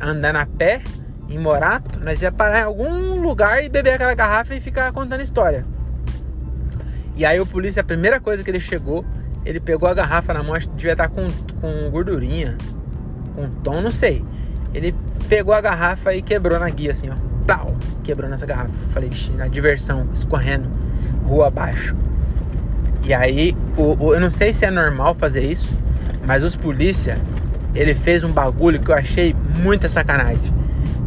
Andando 0.00 0.34
a 0.34 0.46
pé, 0.46 0.82
em 1.28 1.38
Morato, 1.38 2.00
nós 2.00 2.20
ia 2.22 2.32
parar 2.32 2.60
em 2.60 2.62
algum 2.64 3.20
lugar 3.20 3.64
e 3.64 3.68
beber 3.68 3.94
aquela 3.94 4.14
garrafa 4.14 4.52
e 4.56 4.60
ficar 4.60 4.90
contando 4.90 5.20
história. 5.20 5.64
E 7.14 7.24
aí 7.24 7.38
o 7.38 7.46
polícia, 7.46 7.82
a 7.82 7.84
primeira 7.84 8.18
coisa 8.18 8.42
que 8.42 8.50
ele 8.50 8.58
chegou, 8.58 9.04
ele 9.46 9.60
pegou 9.60 9.88
a 9.88 9.94
garrafa 9.94 10.34
na 10.34 10.42
mão, 10.42 10.54
acho 10.54 10.66
que 10.66 10.74
devia 10.74 10.92
estar 10.92 11.08
com, 11.08 11.30
com 11.60 11.88
gordurinha, 11.88 12.58
com 13.36 13.48
tom, 13.62 13.80
não 13.80 13.92
sei. 13.92 14.24
Ele 14.74 14.92
pegou 15.28 15.54
a 15.54 15.60
garrafa 15.60 16.12
e 16.14 16.20
quebrou 16.20 16.58
na 16.58 16.68
guia, 16.68 16.90
assim, 16.90 17.08
ó. 17.10 17.14
Plau! 17.46 17.76
Quebrou 18.02 18.28
nessa 18.28 18.44
garrafa. 18.44 18.72
Falei, 18.90 19.08
vixi, 19.08 19.30
na 19.30 19.46
diversão, 19.46 20.08
escorrendo, 20.12 20.68
rua 21.28 21.48
abaixo. 21.48 21.94
E 23.04 23.14
aí, 23.14 23.56
o, 23.76 24.06
o, 24.06 24.14
eu 24.14 24.20
não 24.20 24.30
sei 24.30 24.52
se 24.52 24.64
é 24.64 24.70
normal 24.70 25.14
fazer 25.14 25.42
isso, 25.42 25.78
mas 26.26 26.42
os 26.42 26.56
polícia, 26.56 27.18
ele 27.74 27.94
fez 27.94 28.24
um 28.24 28.32
bagulho 28.32 28.80
que 28.80 28.90
eu 28.90 28.94
achei 28.94 29.34
muita 29.62 29.88
sacanagem. 29.88 30.52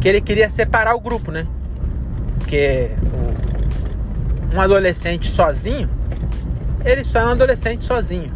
Que 0.00 0.08
ele 0.08 0.20
queria 0.20 0.48
separar 0.48 0.94
o 0.94 1.00
grupo, 1.00 1.30
né? 1.30 1.46
Porque 2.38 2.90
um 4.52 4.60
adolescente 4.60 5.28
sozinho, 5.28 5.88
ele 6.84 7.04
só 7.04 7.20
é 7.20 7.26
um 7.26 7.30
adolescente 7.30 7.84
sozinho. 7.84 8.32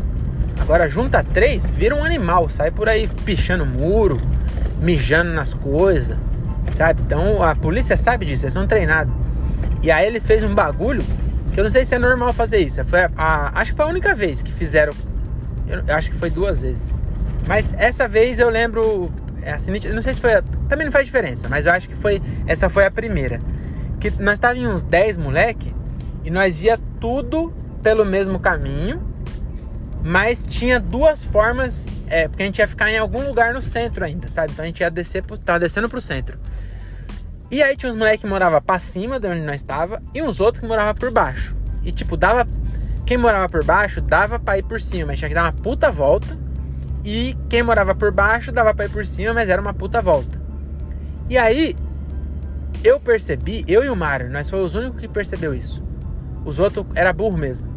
Agora 0.61 0.89
junta 0.89 1.23
três, 1.23 1.69
vira 1.69 1.95
um 1.95 2.05
animal, 2.05 2.49
sai 2.49 2.71
por 2.71 2.89
aí 2.89 3.09
pichando 3.25 3.67
muro, 3.67 4.21
mijando 4.81 5.33
nas 5.33 5.53
coisas, 5.53 6.17
sabe? 6.73 7.03
Então 7.05 7.43
a 7.43 7.55
polícia 7.55 7.97
sabe 7.97 8.27
disso, 8.27 8.45
eles 8.45 8.53
são 8.53 8.67
treinados. 8.67 9.13
E 9.83 9.91
aí 9.91 10.07
ele 10.07 10.21
fez 10.21 10.43
um 10.43 10.55
bagulho 10.55 11.05
que 11.57 11.61
eu 11.61 11.65
não 11.65 11.71
sei 11.71 11.87
se 11.87 11.95
é 11.95 11.99
normal 11.99 12.35
fazer 12.35 12.59
isso. 12.59 12.85
Foi 12.85 13.01
a, 13.01 13.11
a, 13.17 13.61
acho 13.61 13.71
que 13.71 13.77
foi 13.79 13.87
a 13.87 13.89
única 13.89 14.15
vez 14.15 14.43
que 14.43 14.53
fizeram. 14.53 14.93
Eu, 15.67 15.95
acho 15.95 16.11
que 16.11 16.17
foi 16.19 16.29
duas 16.29 16.61
vezes. 16.61 16.93
Mas 17.47 17.73
essa 17.79 18.07
vez 18.07 18.39
eu 18.39 18.51
lembro. 18.51 19.11
É 19.41 19.53
assim, 19.53 19.71
não 19.71 20.03
sei 20.03 20.15
se 20.15 20.21
foi. 20.21 20.33
Também 20.69 20.85
não 20.85 20.93
faz 20.93 21.07
diferença, 21.07 21.49
mas 21.49 21.65
eu 21.65 21.73
acho 21.73 21.89
que 21.89 21.95
foi. 21.95 22.21
Essa 22.47 22.69
foi 22.69 22.85
a 22.85 22.91
primeira. 22.91 23.41
Que 23.99 24.11
nós 24.23 24.35
estávamos 24.35 24.67
uns 24.67 24.83
10 24.83 25.17
moleque 25.17 25.75
e 26.23 26.31
nós 26.31 26.63
ia 26.63 26.79
tudo 27.01 27.51
pelo 27.83 28.05
mesmo 28.05 28.39
caminho. 28.39 29.03
Mas 30.05 30.45
tinha 30.45 30.79
duas 30.79 31.25
formas. 31.25 31.89
É, 32.07 32.29
porque 32.29 32.43
a 32.43 32.47
gente 32.47 32.59
ia 32.59 32.69
ficar 32.69 32.91
em 32.91 32.99
algum 32.99 33.27
lugar 33.27 33.55
no 33.55 33.63
centro 33.63 34.05
ainda, 34.05 34.29
sabe? 34.29 34.53
Então 34.53 34.63
a 34.63 34.67
gente 34.67 34.81
ia 34.81 34.91
descer. 34.91 35.23
Pro, 35.23 35.39
tava 35.39 35.59
descendo 35.59 35.89
pro 35.89 36.03
centro. 36.03 36.39
E 37.51 37.63
aí 37.63 37.77
tinha 37.77 37.93
uns 37.93 37.99
moleques 37.99 38.23
que 38.23 38.27
moravam 38.27 38.61
pra 38.61 38.79
cima 38.79 39.21
de 39.21 39.29
onde 39.29 39.43
nós 39.43 39.57
estava 39.57 40.03
e 40.13 40.23
uns 40.23 40.41
outros 40.41 40.61
que 40.61 40.67
moravam 40.67 40.95
por 40.95 41.11
baixo. 41.11 41.55
E 41.85 41.93
tipo, 41.93 42.17
dava. 42.17 42.47
Quem 43.05 43.17
morava 43.17 43.49
por 43.49 43.63
baixo 43.63 44.01
dava 44.01 44.39
pra 44.39 44.59
ir 44.59 44.65
por 44.65 44.81
cima, 44.81 45.07
mas 45.07 45.19
tinha 45.19 45.29
que 45.29 45.35
dar 45.35 45.45
uma 45.45 45.53
puta 45.53 45.91
volta. 45.93 46.37
E 47.05 47.37
quem 47.49 47.63
morava 47.63 47.95
por 47.95 48.11
baixo 48.11 48.51
dava 48.51 48.75
pra 48.75 48.87
ir 48.87 48.91
por 48.91 49.07
cima, 49.07 49.33
mas 49.33 49.49
era 49.49 49.63
uma 49.63 49.73
puta 49.73 50.03
volta. 50.03 50.41
E 51.31 51.39
aí, 51.39 51.77
eu 52.83 52.99
percebi, 52.99 53.65
eu 53.69 53.85
e 53.85 53.89
o 53.89 53.95
Mário, 53.95 54.29
nós 54.29 54.51
fomos 54.51 54.67
os 54.67 54.75
únicos 54.75 55.01
que 55.01 55.07
percebeu 55.07 55.55
isso. 55.55 55.83
Os 56.45 56.59
outros 56.59 56.85
era 56.97 57.13
burro 57.13 57.37
mesmo. 57.37 57.69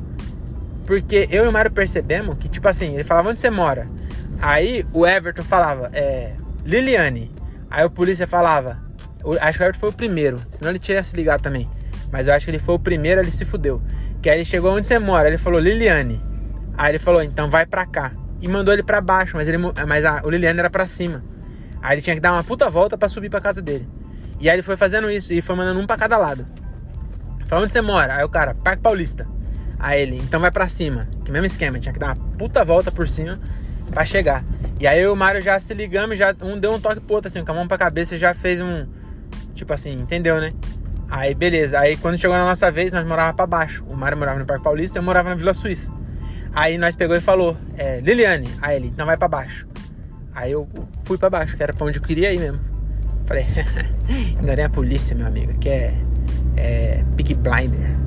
Porque 0.88 1.27
eu 1.29 1.45
e 1.45 1.47
o 1.47 1.51
Mário 1.51 1.71
percebemos 1.71 2.36
que, 2.39 2.49
tipo 2.49 2.67
assim, 2.67 2.95
ele 2.95 3.03
falava 3.03 3.29
onde 3.29 3.39
você 3.39 3.51
mora. 3.51 3.88
Aí 4.41 4.84
o 4.91 5.05
Everton 5.05 5.43
falava, 5.43 5.91
é. 5.93 6.34
Liliane. 6.65 7.32
Aí 7.69 7.86
o 7.86 7.89
polícia 7.91 8.25
falava, 8.25 8.88
Acho 9.41 9.58
que 9.58 9.63
o 9.63 9.65
Everton 9.65 9.79
foi 9.79 9.89
o 9.89 9.93
primeiro, 9.93 10.39
senão 10.49 10.71
ele 10.71 10.79
tinha 10.79 11.03
se 11.03 11.15
ligado 11.15 11.41
também. 11.41 11.69
Mas 12.12 12.27
eu 12.27 12.34
acho 12.34 12.45
que 12.45 12.51
ele 12.51 12.60
foi 12.60 12.75
o 12.75 12.79
primeiro, 12.79 13.21
ele 13.21 13.32
se 13.32 13.45
fudeu. 13.45 13.82
Que 14.21 14.29
aí 14.29 14.38
ele 14.38 14.45
chegou 14.45 14.73
onde 14.73 14.88
você 14.88 14.97
mora, 14.97 15.27
ele 15.27 15.38
falou 15.38 15.60
Liliane. 15.60 16.21
Aí 16.77 16.91
ele 16.91 16.99
falou, 16.99 17.21
então 17.21 17.49
vai 17.49 17.65
pra 17.65 17.86
cá. 17.86 18.12
E 18.41 18.47
mandou 18.47 18.73
ele 18.73 18.84
pra 18.84 19.01
baixo, 19.01 19.36
mas, 19.36 19.47
ele, 19.47 19.58
mas 19.58 20.05
a, 20.05 20.21
o 20.23 20.29
Liliane 20.29 20.60
era 20.60 20.69
pra 20.69 20.88
cima. 20.88 21.23
Aí 21.82 21.95
ele 21.95 22.01
tinha 22.01 22.15
que 22.15 22.21
dar 22.21 22.34
uma 22.34 22.43
puta 22.43 22.69
volta 22.69 22.97
pra 22.97 23.10
subir 23.10 23.29
pra 23.29 23.41
casa 23.41 23.62
dele. 23.62 23.88
E 24.39 24.49
aí 24.49 24.55
ele 24.55 24.63
foi 24.63 24.77
fazendo 24.77 25.12
isso 25.12 25.34
e 25.34 25.41
foi 25.41 25.55
mandando 25.55 25.79
um 25.79 25.86
pra 25.86 25.97
cada 25.97 26.17
lado. 26.17 26.47
Falou 27.47 27.65
onde 27.65 27.73
você 27.73 27.82
mora? 27.82 28.15
Aí 28.15 28.23
o 28.23 28.29
cara, 28.29 28.53
Parque 28.53 28.82
Paulista. 28.82 29.27
Aí 29.77 30.01
ele, 30.01 30.17
então 30.17 30.39
vai 30.39 30.51
pra 30.51 30.69
cima. 30.69 31.08
Que 31.25 31.32
mesmo 31.32 31.45
esquema, 31.45 31.79
tinha 31.79 31.93
que 31.93 31.99
dar 31.99 32.15
uma 32.15 32.38
puta 32.38 32.63
volta 32.63 32.91
por 32.91 33.08
cima 33.08 33.39
pra 33.91 34.05
chegar. 34.05 34.43
E 34.79 34.88
aí 34.88 35.05
o 35.08 35.15
Mário 35.15 35.41
já 35.41 35.60
se 35.60 35.73
ligamos, 35.73 36.17
já 36.17 36.34
um 36.41 36.58
deu 36.58 36.71
um 36.73 36.79
toque 36.79 37.01
pro 37.01 37.15
outro, 37.15 37.27
assim, 37.27 37.43
com 37.43 37.51
a 37.51 37.55
mão 37.55 37.67
pra 37.67 37.77
cabeça, 37.77 38.17
já 38.17 38.34
fez 38.34 38.62
um 38.62 38.88
Tipo 39.59 39.73
assim, 39.73 39.91
entendeu, 39.91 40.39
né? 40.39 40.53
Aí 41.09 41.35
beleza, 41.35 41.77
aí 41.77 41.97
quando 41.97 42.17
chegou 42.17 42.37
na 42.37 42.45
nossa 42.45 42.71
vez, 42.71 42.93
nós 42.93 43.05
morava 43.05 43.33
para 43.33 43.45
baixo. 43.45 43.83
O 43.89 43.97
Mário 43.97 44.17
morava 44.17 44.39
no 44.39 44.45
Parque 44.45 44.63
Paulista, 44.63 44.99
eu 44.99 45.03
morava 45.03 45.27
na 45.27 45.35
Vila 45.35 45.53
Suíça. 45.53 45.91
Aí 46.53 46.77
nós 46.77 46.95
pegou 46.95 47.13
e 47.13 47.19
falou, 47.19 47.57
é, 47.77 47.99
Liliane, 47.99 48.47
aí 48.61 48.77
ele, 48.77 48.87
então 48.87 49.05
vai 49.05 49.17
para 49.17 49.27
baixo. 49.27 49.67
Aí 50.33 50.53
eu 50.53 50.65
fui 51.03 51.17
para 51.17 51.29
baixo, 51.29 51.57
que 51.57 51.61
era 51.61 51.73
pra 51.73 51.85
onde 51.85 51.97
eu 51.97 52.01
queria 52.01 52.31
ir 52.31 52.39
mesmo. 52.39 52.61
Falei, 53.25 53.45
enganei 54.41 54.63
a 54.63 54.69
polícia, 54.69 55.13
meu 55.13 55.27
amigo, 55.27 55.59
que 55.59 55.67
é, 55.67 55.93
é 56.55 57.03
Big 57.15 57.33
Blinder. 57.33 57.97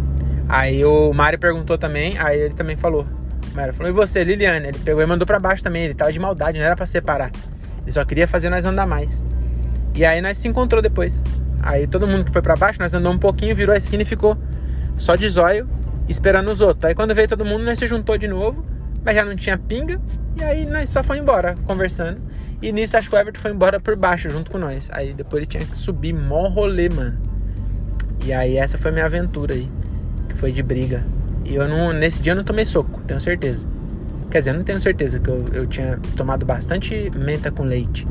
Aí 0.49 0.83
o 0.83 1.13
Mário 1.13 1.39
perguntou 1.39 1.77
também, 1.77 2.17
aí 2.19 2.41
ele 2.41 2.55
também 2.55 2.77
falou. 2.77 3.07
Mário 3.55 3.75
falou, 3.75 3.93
e 3.93 3.95
você, 3.95 4.25
Liliane? 4.25 4.69
Ele 4.69 4.79
pegou 4.79 5.03
e 5.03 5.07
mandou 5.07 5.27
para 5.27 5.39
baixo 5.39 5.63
também, 5.63 5.85
ele 5.85 5.95
tava 5.95 6.11
de 6.11 6.19
maldade, 6.19 6.59
não 6.59 6.65
era 6.65 6.75
para 6.75 6.87
separar. 6.87 7.31
Ele 7.83 7.93
só 7.93 8.03
queria 8.07 8.27
fazer 8.27 8.49
nós 8.49 8.65
andar 8.65 8.87
mais. 8.87 9.23
E 9.95 10.03
aí 10.03 10.23
nós 10.23 10.39
se 10.39 10.49
encontrou 10.49 10.81
depois. 10.81 11.23
Aí 11.63 11.87
todo 11.87 12.07
mundo 12.07 12.25
que 12.25 12.33
foi 12.33 12.43
para 12.43 12.57
baixo, 12.57 12.81
nós 12.81 12.93
andamos 12.93 13.17
um 13.17 13.21
pouquinho, 13.21 13.55
virou 13.55 13.73
a 13.73 13.79
esquina 13.79 14.03
e 14.03 14.07
ficou 14.07 14.37
só 14.99 15.15
de 15.15 15.29
zóio, 15.29 15.69
esperando 16.09 16.51
os 16.51 16.61
outros. 16.61 16.85
Aí 16.85 16.95
quando 16.95 17.15
veio 17.15 17.29
todo 17.29 17.45
mundo, 17.45 17.65
nós 17.65 17.79
se 17.79 17.87
juntou 17.87 18.19
de 18.19 18.27
novo, 18.27 18.65
mas 19.05 19.15
já 19.15 19.25
não 19.25 19.37
tinha 19.37 19.57
pinga, 19.57 20.01
e 20.37 20.43
aí 20.43 20.67
nós 20.67 20.91
só 20.91 21.03
foi 21.03 21.19
embora, 21.19 21.55
conversando. 21.65 22.19
E 22.61 22.73
nisso 22.73 22.97
acho 22.97 23.09
que 23.09 23.15
o 23.15 23.19
Everton 23.19 23.41
foi 23.41 23.51
embora 23.53 23.81
por 23.81 23.97
baixo 23.97 24.29
junto 24.31 24.51
com 24.51 24.59
nós. 24.59 24.89
Aí 24.93 25.13
depois 25.13 25.41
ele 25.43 25.47
tinha 25.47 25.65
que 25.65 25.77
subir 25.77 26.13
mó 26.13 26.49
rolê, 26.49 26.89
mano. 26.89 27.19
E 28.25 28.33
aí 28.33 28.57
essa 28.57 28.79
foi 28.79 28.91
minha 28.93 29.05
aventura 29.05 29.55
aí, 29.55 29.69
que 30.29 30.37
foi 30.37 30.53
de 30.53 30.63
briga. 30.63 31.05
E 31.45 31.55
eu 31.55 31.69
não, 31.69 31.93
nesse 31.93 32.23
dia 32.23 32.33
eu 32.33 32.37
não 32.37 32.45
tomei 32.45 32.65
soco, 32.65 33.01
tenho 33.07 33.21
certeza. 33.21 33.67
Quer 34.31 34.39
dizer, 34.39 34.51
eu 34.51 34.55
não 34.55 34.65
tenho 34.65 34.81
certeza 34.81 35.19
que 35.19 35.29
eu, 35.29 35.49
eu 35.53 35.67
tinha 35.67 35.99
tomado 36.17 36.47
bastante 36.47 37.11
menta 37.11 37.51
com 37.51 37.65
leite. 37.65 38.07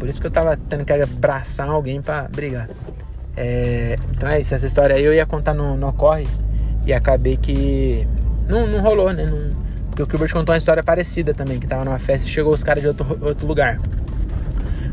Por 0.00 0.08
isso 0.08 0.20
que 0.20 0.26
eu 0.26 0.30
tava 0.30 0.56
tendo 0.56 0.84
que 0.84 0.92
abraçar 0.92 1.68
alguém 1.68 2.00
para 2.00 2.22
brigar. 2.22 2.68
É, 3.36 3.96
então 4.10 4.28
é 4.28 4.40
isso, 4.40 4.54
essa 4.54 4.66
história 4.66 4.96
aí 4.96 5.04
eu 5.04 5.14
ia 5.14 5.26
contar 5.26 5.54
no, 5.54 5.76
no 5.76 5.88
Ocorre 5.88 6.26
e 6.84 6.92
acabei 6.92 7.36
que 7.36 8.08
não, 8.48 8.66
não 8.66 8.80
rolou, 8.80 9.12
né? 9.12 9.26
Não, 9.26 9.50
porque 9.90 10.02
o 10.02 10.06
Gilbert 10.08 10.32
contou 10.32 10.54
uma 10.54 10.58
história 10.58 10.82
parecida 10.82 11.34
também, 11.34 11.60
que 11.60 11.66
tava 11.66 11.84
numa 11.84 11.98
festa 11.98 12.26
e 12.26 12.30
chegou 12.30 12.52
os 12.52 12.64
caras 12.64 12.82
de 12.82 12.88
outro, 12.88 13.18
outro 13.20 13.46
lugar. 13.46 13.78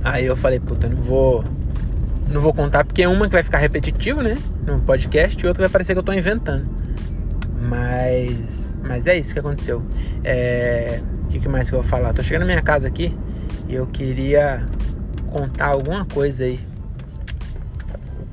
Aí 0.04 0.26
eu 0.26 0.36
falei, 0.36 0.60
puta, 0.60 0.90
não 0.90 1.02
vou. 1.02 1.44
Não 2.30 2.42
vou 2.42 2.54
contar, 2.54 2.84
porque 2.84 3.04
é 3.04 3.08
uma 3.08 3.26
que 3.26 3.32
vai 3.32 3.44
ficar 3.44 3.60
repetitivo, 3.60 4.22
né? 4.22 4.38
No 4.66 4.80
podcast, 4.82 5.42
e 5.42 5.48
outra 5.48 5.64
vai 5.64 5.70
parecer 5.70 5.94
que 5.94 6.00
eu 6.00 6.04
tô 6.04 6.12
inventando. 6.12 6.66
Mas. 7.62 8.76
Mas 8.84 9.08
é 9.08 9.18
isso 9.18 9.34
que 9.34 9.40
aconteceu. 9.40 9.82
É. 10.24 11.02
O 11.24 11.28
que, 11.30 11.40
que 11.40 11.48
mais 11.48 11.70
que 11.70 11.76
eu 11.76 11.82
vou 11.82 11.90
falar? 11.90 12.14
Tô 12.14 12.22
chegando 12.22 12.42
na 12.42 12.48
minha 12.48 12.62
casa 12.62 12.88
aqui 12.88 13.16
e 13.68 13.76
eu 13.76 13.88
queria 13.88 14.66
contar 15.28 15.68
alguma 15.68 16.06
coisa 16.06 16.44
aí. 16.44 16.60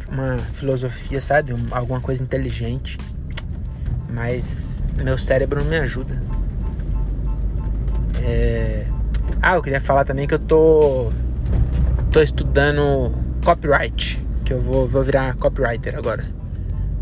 Uma 0.08 0.38
filosofia, 0.38 1.20
sabe? 1.20 1.54
alguma 1.70 2.00
coisa 2.00 2.22
inteligente. 2.22 2.98
Mas 4.08 4.86
meu 5.02 5.18
cérebro 5.18 5.60
não 5.62 5.70
me 5.70 5.76
ajuda. 5.76 6.22
É... 8.22 8.86
Ah, 9.42 9.56
eu 9.56 9.62
queria 9.62 9.80
falar 9.80 10.04
também 10.04 10.26
que 10.26 10.34
eu 10.34 10.38
tô. 10.38 11.10
tô 12.10 12.22
estudando 12.22 13.12
copyright. 13.44 14.24
Que 14.44 14.52
eu 14.52 14.60
vou, 14.60 14.86
vou 14.86 15.02
virar 15.02 15.34
copywriter 15.34 15.96
agora. 15.96 16.24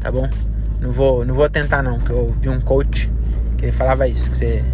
Tá 0.00 0.10
bom? 0.10 0.28
Não 0.80 0.90
vou, 0.90 1.24
não 1.24 1.34
vou 1.34 1.48
tentar 1.48 1.82
não, 1.82 2.00
que 2.00 2.10
eu 2.10 2.34
vi 2.40 2.48
um 2.48 2.60
coach 2.60 3.10
que 3.56 3.66
ele 3.66 3.72
falava 3.72 4.08
isso, 4.08 4.30
que 4.30 4.36
você. 4.36 4.64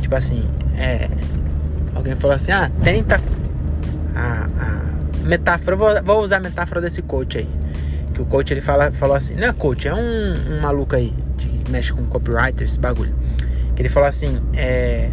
Tipo 0.00 0.14
assim, 0.14 0.48
é. 0.78 1.08
Alguém 1.94 2.16
falou 2.16 2.36
assim, 2.36 2.52
ah, 2.52 2.70
tenta 2.82 3.20
a, 4.14 4.46
a 4.46 5.26
metáfora, 5.26 5.76
vou, 5.76 6.02
vou, 6.02 6.22
usar 6.22 6.36
a 6.36 6.40
metáfora 6.40 6.80
desse 6.80 7.02
coach 7.02 7.38
aí. 7.38 7.48
Que 8.14 8.22
o 8.22 8.24
coach 8.24 8.52
ele 8.52 8.60
fala, 8.60 8.90
falou 8.92 9.16
assim, 9.16 9.34
não 9.34 9.48
é 9.48 9.52
coach, 9.52 9.86
é 9.86 9.94
um, 9.94 9.98
um 9.98 10.60
maluco 10.62 10.96
aí 10.96 11.14
que 11.38 11.70
mexe 11.70 11.92
com 11.92 12.04
copywriter, 12.06 12.66
esse 12.66 12.78
bagulho. 12.78 13.14
Que 13.74 13.82
ele 13.82 13.88
falou 13.88 14.08
assim, 14.08 14.40
é, 14.54 15.10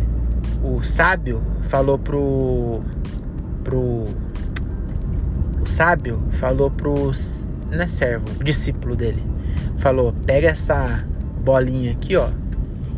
o 0.63 0.83
sábio 0.83 1.41
falou 1.63 1.97
pro. 1.97 2.81
pro. 3.63 4.07
O 5.62 5.65
sábio 5.65 6.23
falou 6.31 6.71
pro. 6.71 7.12
Não 7.71 7.81
é 7.81 7.88
servo, 7.88 8.25
o 8.39 8.43
discípulo 8.43 8.95
dele. 8.95 9.23
Falou: 9.79 10.13
pega 10.25 10.49
essa 10.49 11.05
bolinha 11.41 11.91
aqui, 11.91 12.15
ó, 12.15 12.29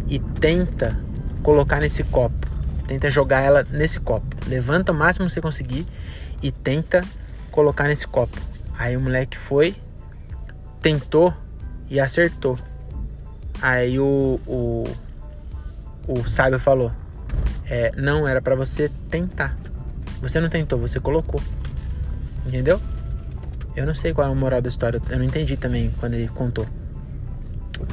e 0.07 0.19
tenta 0.19 0.97
colocar 1.43 1.79
nesse 1.79 2.03
copo. 2.03 2.48
Tenta 2.89 3.11
jogar 3.11 3.41
ela 3.41 3.63
nesse 3.69 3.99
copo. 3.99 4.25
Levanta 4.47 4.91
o 4.91 4.95
máximo 4.95 5.27
que 5.27 5.31
você 5.31 5.39
conseguir 5.39 5.85
e 6.41 6.51
tenta 6.51 7.01
colocar 7.51 7.83
nesse 7.83 8.07
copo. 8.07 8.35
Aí 8.75 8.97
o 8.97 8.99
moleque 8.99 9.37
foi, 9.37 9.75
tentou 10.81 11.31
e 11.87 11.99
acertou. 11.99 12.57
Aí 13.61 13.99
o, 13.99 14.41
o, 14.47 14.85
o 16.07 16.27
sábio 16.27 16.59
falou: 16.59 16.91
é, 17.69 17.91
Não 17.95 18.27
era 18.27 18.41
para 18.41 18.55
você 18.55 18.89
tentar. 19.07 19.55
Você 20.19 20.39
não 20.39 20.49
tentou, 20.49 20.79
você 20.79 20.99
colocou. 20.99 21.39
Entendeu? 22.43 22.81
Eu 23.75 23.85
não 23.85 23.93
sei 23.93 24.15
qual 24.15 24.27
é 24.27 24.31
a 24.31 24.33
moral 24.33 24.63
da 24.63 24.69
história. 24.69 24.99
Eu 25.11 25.19
não 25.19 25.25
entendi 25.25 25.57
também 25.57 25.93
quando 25.99 26.15
ele 26.15 26.27
contou. 26.29 26.65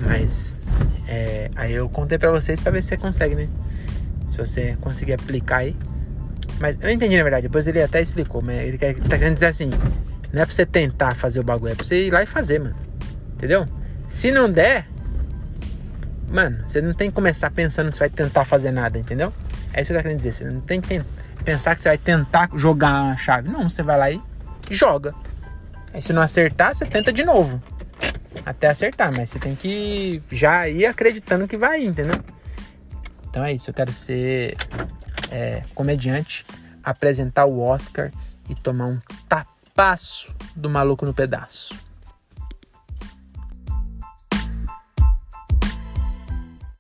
Mas 0.00 0.56
é, 1.06 1.50
aí 1.54 1.74
eu 1.74 1.86
contei 1.86 2.16
pra 2.16 2.30
vocês 2.30 2.62
pra 2.62 2.72
ver 2.72 2.80
se 2.80 2.88
você 2.88 2.96
consegue, 2.96 3.34
né? 3.34 3.46
Se 4.36 4.38
você 4.38 4.76
conseguir 4.82 5.14
aplicar 5.14 5.58
aí. 5.58 5.74
Mas 6.60 6.76
eu 6.80 6.90
entendi 6.90 7.16
na 7.16 7.22
verdade, 7.22 7.48
depois 7.48 7.66
ele 7.66 7.82
até 7.82 8.02
explicou, 8.02 8.42
mas 8.42 8.56
ele 8.56 8.76
quer, 8.76 8.94
tá 8.94 9.16
querendo 9.16 9.34
dizer 9.34 9.46
assim: 9.46 9.70
não 10.32 10.42
é 10.42 10.44
pra 10.44 10.54
você 10.54 10.66
tentar 10.66 11.14
fazer 11.14 11.40
o 11.40 11.42
bagulho, 11.42 11.72
é 11.72 11.74
pra 11.74 11.84
você 11.84 12.06
ir 12.06 12.10
lá 12.12 12.22
e 12.22 12.26
fazer, 12.26 12.58
mano. 12.60 12.76
Entendeu? 13.34 13.66
Se 14.06 14.30
não 14.30 14.50
der, 14.50 14.86
mano, 16.28 16.62
você 16.66 16.82
não 16.82 16.92
tem 16.92 17.08
que 17.08 17.14
começar 17.14 17.50
pensando 17.50 17.90
que 17.90 17.96
você 17.96 18.04
vai 18.04 18.10
tentar 18.10 18.44
fazer 18.44 18.70
nada, 18.70 18.98
entendeu? 18.98 19.32
É 19.72 19.80
isso 19.80 19.90
que 19.90 19.92
eu 19.92 19.98
tô 19.98 20.02
querendo 20.02 20.18
dizer. 20.18 20.32
Você 20.32 20.44
não 20.44 20.60
tem 20.60 20.80
que 20.80 21.02
pensar 21.44 21.74
que 21.74 21.80
você 21.80 21.88
vai 21.88 21.98
tentar 21.98 22.50
jogar 22.54 23.12
a 23.12 23.16
chave. 23.16 23.48
Não, 23.48 23.68
você 23.70 23.82
vai 23.82 23.98
lá 23.98 24.10
e 24.10 24.20
joga. 24.70 25.14
Aí 25.94 26.02
se 26.02 26.12
não 26.12 26.20
acertar, 26.20 26.74
você 26.74 26.84
tenta 26.84 27.10
de 27.10 27.24
novo. 27.24 27.62
Até 28.44 28.68
acertar, 28.68 29.10
mas 29.16 29.30
você 29.30 29.38
tem 29.38 29.54
que 29.54 30.22
já 30.30 30.68
ir 30.68 30.84
acreditando 30.84 31.48
que 31.48 31.56
vai, 31.56 31.82
entendeu? 31.82 32.20
Então 33.36 33.44
é 33.44 33.52
isso, 33.52 33.68
eu 33.68 33.74
quero 33.74 33.92
ser 33.92 34.56
é, 35.30 35.62
comediante, 35.74 36.46
apresentar 36.82 37.44
o 37.44 37.60
Oscar 37.60 38.10
e 38.48 38.54
tomar 38.54 38.86
um 38.86 38.98
tapaço 39.28 40.34
do 40.56 40.70
maluco 40.70 41.04
no 41.04 41.12
pedaço. 41.12 41.74